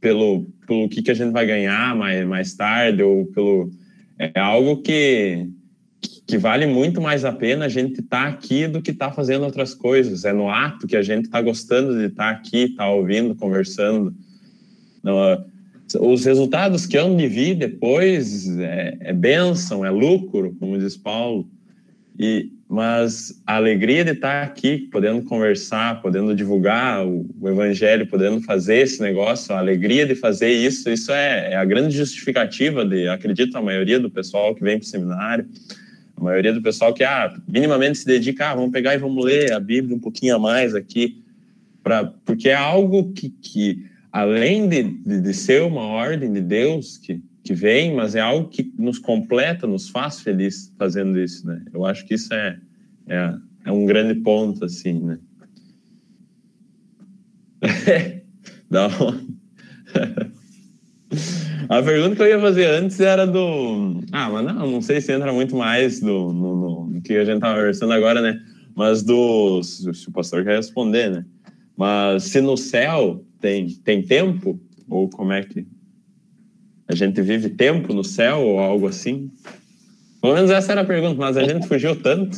[0.00, 3.70] pelo pelo que que a gente vai ganhar mais mais tarde ou pelo
[4.18, 5.46] é algo que
[6.26, 9.12] que vale muito mais a pena a gente estar tá aqui do que estar tá
[9.12, 10.24] fazendo outras coisas.
[10.24, 13.36] É no ato que a gente está gostando de estar tá aqui, estar tá ouvindo,
[13.36, 14.12] conversando.
[15.04, 15.44] Não, é,
[16.00, 21.48] os resultados que eu vir depois é, é bênção, é lucro, como diz Paulo.
[22.18, 28.40] E, mas a alegria de estar aqui, podendo conversar, podendo divulgar o, o evangelho, podendo
[28.40, 33.08] fazer esse negócio, a alegria de fazer isso, isso é, é a grande justificativa de,
[33.08, 35.46] acredito, a maioria do pessoal que vem para o seminário,
[36.16, 39.52] a maioria do pessoal que, ah, minimamente se dedica, ah, vamos pegar e vamos ler
[39.52, 41.22] a Bíblia um pouquinho a mais aqui,
[41.84, 46.98] pra, porque é algo que, que além de, de, de ser uma ordem de Deus,
[46.98, 51.64] que que vem, mas é algo que nos completa, nos faz feliz fazendo isso, né?
[51.72, 52.58] Eu acho que isso é,
[53.06, 53.34] é,
[53.66, 55.18] é um grande ponto, assim, né?
[58.68, 59.20] Dá uma...
[61.68, 64.00] A pergunta que eu ia fazer antes era do.
[64.12, 67.36] Ah, mas não, não sei se entra muito mais do, no, no que a gente
[67.36, 68.40] estava conversando agora, né?
[68.74, 69.62] Mas do.
[69.62, 71.24] Se o pastor quer responder, né?
[71.76, 75.66] Mas se no céu tem, tem tempo, ou como é que.
[76.88, 79.30] A gente vive tempo no céu ou algo assim?
[80.20, 82.36] Pelo menos essa era a pergunta, mas a gente fugiu tanto.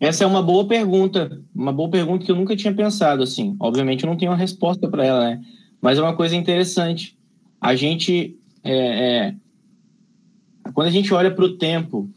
[0.00, 3.56] Essa é uma boa pergunta, uma boa pergunta que eu nunca tinha pensado assim.
[3.58, 5.42] Obviamente eu não tenho uma resposta para ela, né?
[5.80, 7.16] Mas é uma coisa interessante.
[7.60, 9.34] A gente, é, é,
[10.72, 12.08] quando a gente olha para o tempo,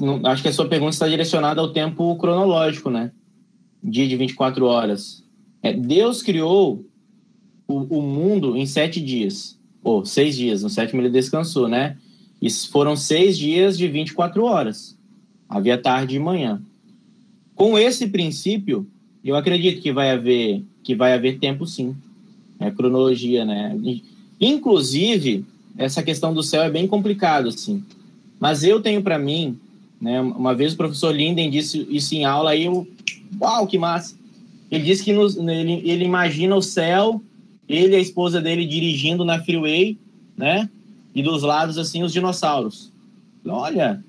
[0.00, 3.10] não, acho que a sua pergunta está direcionada ao tempo cronológico, né?
[3.82, 5.24] Dia de 24 horas.
[5.62, 6.84] É, Deus criou
[7.66, 11.96] o, o mundo em sete dias ou seis dias, no sétimo ele descansou, né?
[12.40, 14.96] E foram seis dias de 24 horas.
[15.48, 16.60] Havia tarde e manhã.
[17.54, 18.86] Com esse princípio,
[19.24, 21.94] eu acredito que vai haver que vai haver tempo sim.
[22.58, 23.76] É cronologia, né?
[24.40, 25.44] Inclusive,
[25.76, 27.84] essa questão do céu é bem complicado assim.
[28.40, 29.56] Mas eu tenho para mim,
[30.00, 32.86] né, uma vez o professor Linden disse isso em aula aí eu,
[33.40, 34.16] uau, que massa.
[34.70, 37.22] Ele disse que nos, ele, ele imagina o céu
[37.72, 39.96] ele e a esposa dele dirigindo na freeway,
[40.36, 40.68] né?
[41.14, 42.92] E dos lados assim os dinossauros.
[43.46, 44.02] Olha,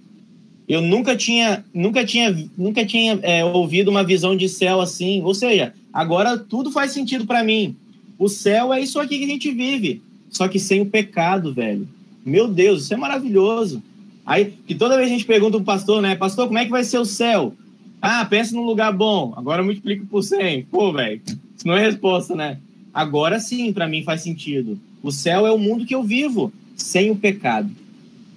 [0.67, 5.21] eu nunca tinha, nunca tinha, nunca tinha é, ouvido uma visão de céu assim.
[5.23, 7.75] Ou seja, agora tudo faz sentido para mim.
[8.19, 11.87] O céu é isso aqui que a gente vive, só que sem o pecado, velho.
[12.25, 13.81] Meu Deus, isso é maravilhoso.
[14.25, 16.15] Aí, que toda vez a gente pergunta pro pastor, né?
[16.15, 17.53] Pastor, como é que vai ser o céu?
[18.01, 19.33] Ah, pensa num lugar bom.
[19.35, 20.63] Agora multiplica por 100.
[20.65, 22.57] Pô, velho, isso não é resposta, né?
[22.93, 24.79] Agora sim, para mim faz sentido.
[25.01, 27.69] O céu é o mundo que eu vivo, sem o pecado.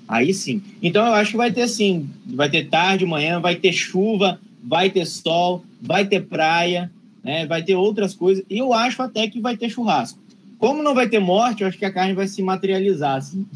[0.08, 0.62] Aí sim.
[0.82, 4.88] Então eu acho que vai ter assim, vai ter tarde, manhã, vai ter chuva, vai
[4.88, 6.90] ter sol, vai ter praia,
[7.22, 7.44] né?
[7.46, 8.44] Vai ter outras coisas.
[8.48, 10.18] E eu acho até que vai ter churrasco.
[10.58, 13.46] Como não vai ter morte, eu acho que a carne vai se materializar, assim.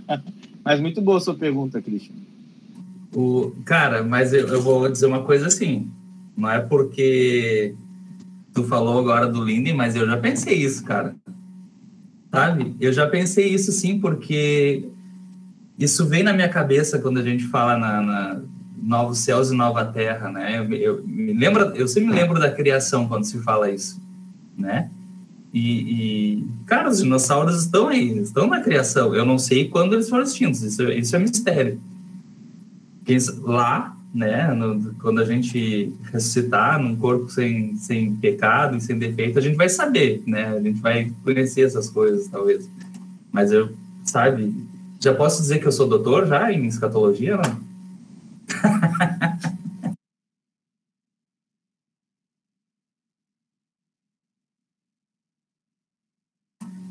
[0.62, 2.14] mas muito boa sua pergunta, Cristian.
[3.12, 5.88] O, cara, mas eu, eu vou dizer uma coisa assim.
[6.36, 7.74] Não é porque
[8.54, 11.14] Tu falou agora do Linden, mas eu já pensei isso, cara.
[12.32, 12.76] Sabe?
[12.80, 14.88] Eu já pensei isso sim, porque
[15.78, 18.40] isso vem na minha cabeça quando a gente fala na, na
[18.80, 20.58] novos céus e nova terra, né?
[20.58, 24.00] Eu, eu, me lembro, eu sempre me lembro da criação quando se fala isso,
[24.56, 24.90] né?
[25.52, 29.14] E, e, cara, os dinossauros estão aí, estão na criação.
[29.14, 31.80] Eu não sei quando eles foram extintos, isso, isso é mistério.
[33.42, 34.54] Lá né?
[34.54, 39.56] No, quando a gente ressuscitar num corpo sem, sem pecado e sem defeito, a gente
[39.56, 40.56] vai saber, né?
[40.56, 42.70] A gente vai conhecer essas coisas, talvez.
[43.32, 43.74] Mas eu,
[44.04, 44.54] sabe,
[45.00, 47.64] já posso dizer que eu sou doutor já em escatologia, não?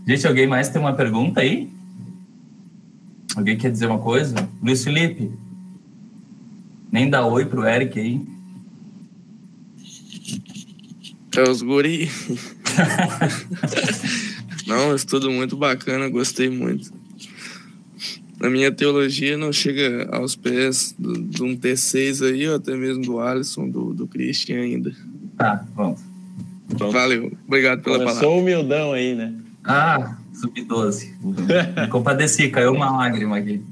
[0.05, 1.71] Gente, alguém mais tem uma pergunta aí?
[3.37, 4.35] Alguém quer dizer uma coisa?
[4.61, 5.31] Luiz Felipe,
[6.93, 8.21] nem dá oi pro Eric aí.
[11.35, 12.07] É os guri.
[14.67, 16.93] não, estudo muito bacana, gostei muito.
[18.39, 23.03] A minha teologia não chega aos pés do, de um T6 aí, ou até mesmo
[23.03, 24.93] do Alisson, do, do Christian ainda.
[25.35, 25.99] Tá, vamos.
[26.91, 28.39] Valeu, obrigado pela Começou palavra.
[28.39, 29.33] humildão aí, né?
[29.63, 31.13] Ah, sub-12.
[31.23, 33.63] Me compadeci, caiu uma lágrima aqui.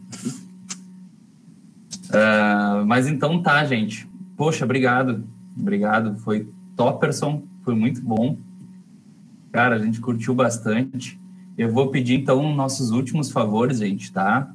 [2.11, 4.07] Uh, mas então tá, gente.
[4.35, 5.23] Poxa, obrigado.
[5.57, 6.17] Obrigado.
[6.17, 8.37] Foi topperson, foi muito bom.
[9.51, 11.19] Cara, a gente curtiu bastante.
[11.57, 14.53] Eu vou pedir então nossos últimos favores, gente, tá?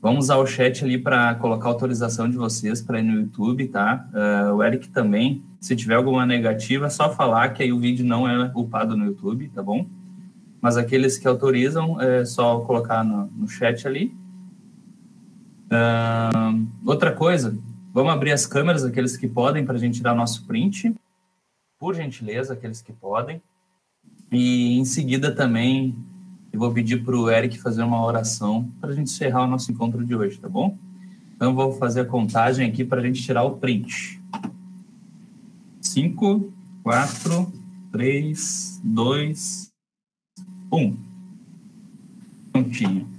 [0.00, 4.08] Vamos ao chat ali para colocar autorização de vocês para ir no YouTube, tá?
[4.12, 8.04] Uh, o Eric também, se tiver alguma negativa, é só falar que aí o vídeo
[8.04, 9.86] não é upado no YouTube, tá bom?
[10.60, 14.12] Mas aqueles que autorizam, é só colocar no, no chat ali
[15.72, 17.56] Uh, outra coisa,
[17.94, 20.94] vamos abrir as câmeras, aqueles que podem, para a gente tirar nosso print.
[21.78, 23.40] Por gentileza, aqueles que podem.
[24.30, 25.96] E em seguida também
[26.52, 29.72] eu vou pedir para o Eric fazer uma oração para a gente encerrar o nosso
[29.72, 30.76] encontro de hoje, tá bom?
[31.34, 34.22] Então, vou fazer a contagem aqui para a gente tirar o print.
[35.80, 36.52] 5,
[36.84, 37.52] 4,
[37.90, 39.72] 3, 2,
[40.72, 40.96] 1.
[42.52, 43.11] Prontinho.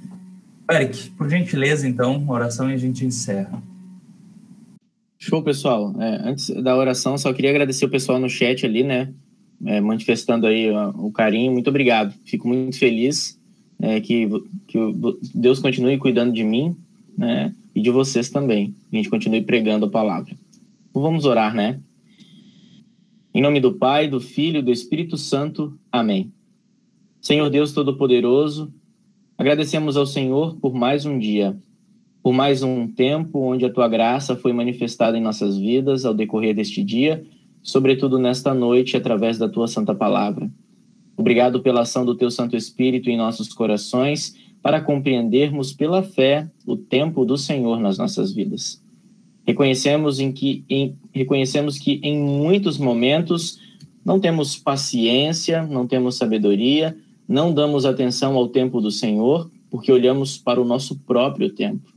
[0.74, 3.62] Eric, por gentileza, então, oração e a gente encerra.
[5.20, 5.95] Show, pessoal.
[6.02, 9.14] É, antes da oração, só queria agradecer o pessoal no chat ali, né?
[9.66, 11.54] É, manifestando aí o carinho.
[11.54, 12.14] Muito obrigado.
[12.26, 13.40] Fico muito feliz
[13.80, 14.28] é, que,
[14.68, 14.78] que
[15.34, 16.76] Deus continue cuidando de mim,
[17.18, 17.56] né?
[17.74, 18.76] E de vocês também.
[18.91, 20.36] A gente continue pregando a palavra.
[20.94, 21.80] Vamos orar, né?
[23.34, 25.78] Em nome do Pai, do Filho e do Espírito Santo.
[25.91, 26.32] Amém.
[27.22, 28.74] Senhor Deus Todo-Poderoso,
[29.44, 31.53] agradecemos ao Senhor por mais um dia,
[32.22, 36.56] por mais um tempo onde a tua graça foi manifestada em nossas vidas ao decorrer
[36.56, 37.26] deste dia,
[37.61, 40.49] sobretudo nesta noite, através da tua santa palavra.
[41.18, 46.78] Obrigado pela ação do teu Santo Espírito em nossos corações para compreendermos pela fé o
[46.78, 48.82] tempo do Senhor nas nossas vidas.
[49.45, 53.60] Reconhecemos, em que, em, reconhecemos que em muitos momentos
[54.06, 56.95] não temos paciência, não temos sabedoria,
[57.28, 61.91] não damos atenção ao tempo do Senhor, porque olhamos para o nosso próprio tempo.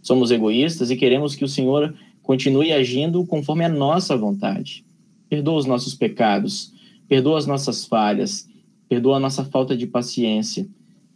[0.00, 4.84] Somos egoístas e queremos que o Senhor continue agindo conforme a nossa vontade.
[5.28, 6.72] Perdoa os nossos pecados,
[7.08, 8.48] perdoa as nossas falhas,
[8.88, 10.68] perdoa a nossa falta de paciência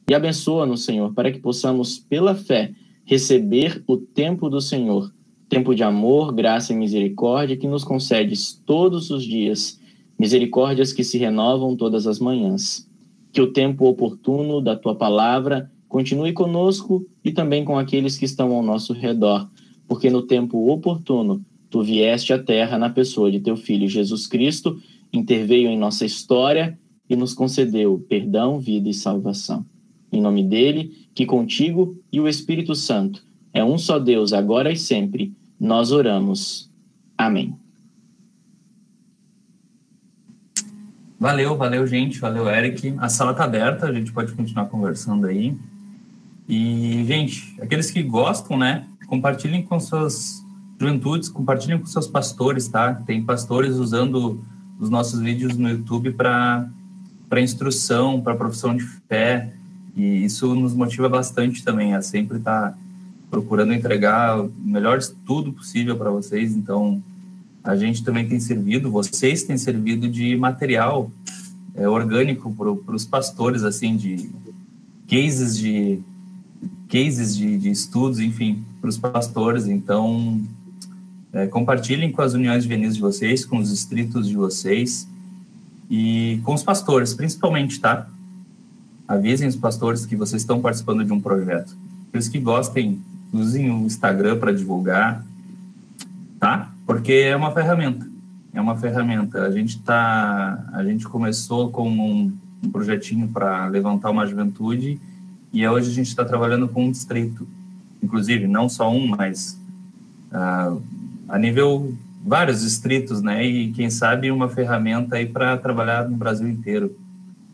[0.08, 2.72] e abençoa-nos, Senhor, para que possamos, pela fé,
[3.04, 5.12] receber o tempo do Senhor,
[5.48, 9.80] tempo de amor, graça e misericórdia que nos concedes todos os dias,
[10.16, 12.88] misericórdias que se renovam todas as manhãs.
[13.36, 18.50] Que o tempo oportuno da tua palavra continue conosco e também com aqueles que estão
[18.50, 19.46] ao nosso redor,
[19.86, 24.80] porque no tempo oportuno tu vieste à terra na pessoa de teu filho Jesus Cristo,
[25.12, 26.78] interveio em nossa história
[27.10, 29.66] e nos concedeu perdão, vida e salvação.
[30.10, 33.22] Em nome dele, que contigo e o Espírito Santo
[33.52, 36.70] é um só Deus, agora e sempre, nós oramos.
[37.18, 37.54] Amém.
[41.18, 42.20] Valeu, valeu, gente.
[42.20, 42.94] Valeu, Eric.
[42.98, 45.56] A sala está aberta, a gente pode continuar conversando aí.
[46.48, 50.44] E, gente, aqueles que gostam, né, compartilhem com suas
[50.78, 52.94] juventudes, compartilhem com seus pastores, tá?
[52.94, 54.44] Tem pastores usando
[54.78, 56.68] os nossos vídeos no YouTube para
[57.38, 59.54] instrução, para profissão de fé,
[59.96, 62.78] e isso nos motiva bastante também a sempre estar tá
[63.30, 66.54] procurando entregar o melhor estudo possível para vocês.
[66.54, 67.02] Então,
[67.66, 71.10] a gente também tem servido, vocês têm servido de material
[71.74, 74.30] é, orgânico para os pastores, assim, de
[75.08, 76.00] cases de
[76.88, 79.66] cases de, de estudos, enfim, para os pastores.
[79.66, 80.40] Então,
[81.32, 85.08] é, compartilhem com as uniões juvenis de vocês, com os distritos de vocês
[85.90, 88.08] e com os pastores, principalmente, tá?
[89.06, 91.76] avisem os pastores que vocês estão participando de um projeto.
[92.08, 93.00] Aqueles que gostem,
[93.32, 95.24] usem o Instagram para divulgar,
[96.40, 96.72] tá?
[96.86, 98.06] Porque é uma ferramenta.
[98.54, 99.42] É uma ferramenta.
[99.42, 102.32] A gente tá, a gente começou com um,
[102.62, 105.00] um projetinho para levantar uma juventude
[105.52, 107.46] e hoje a gente está trabalhando com um distrito,
[108.02, 109.60] inclusive não só um, mas
[110.30, 110.82] uh,
[111.28, 111.94] a nível
[112.24, 113.44] vários distritos, né?
[113.44, 116.96] E quem sabe uma ferramenta aí para trabalhar no Brasil inteiro.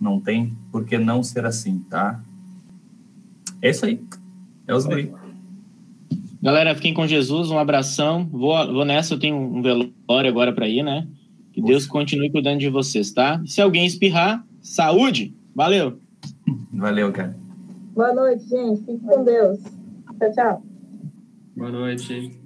[0.00, 2.20] Não tem por que não ser assim, tá?
[3.60, 4.02] É isso aí.
[4.66, 5.12] É os guri.
[6.42, 8.28] Galera, fiquem com Jesus, um abração.
[8.32, 11.06] Vou, vou nessa, eu tenho um velório agora para ir, né?
[11.52, 11.68] Que Ufa.
[11.68, 13.40] Deus continue cuidando de vocês, tá?
[13.46, 15.36] Se alguém espirrar, saúde!
[15.54, 16.00] Valeu!
[16.72, 17.36] Valeu, cara.
[17.94, 18.80] Boa noite, gente.
[18.80, 19.60] Fique com Deus.
[20.18, 20.62] Tchau, tchau.
[21.54, 22.41] Boa noite.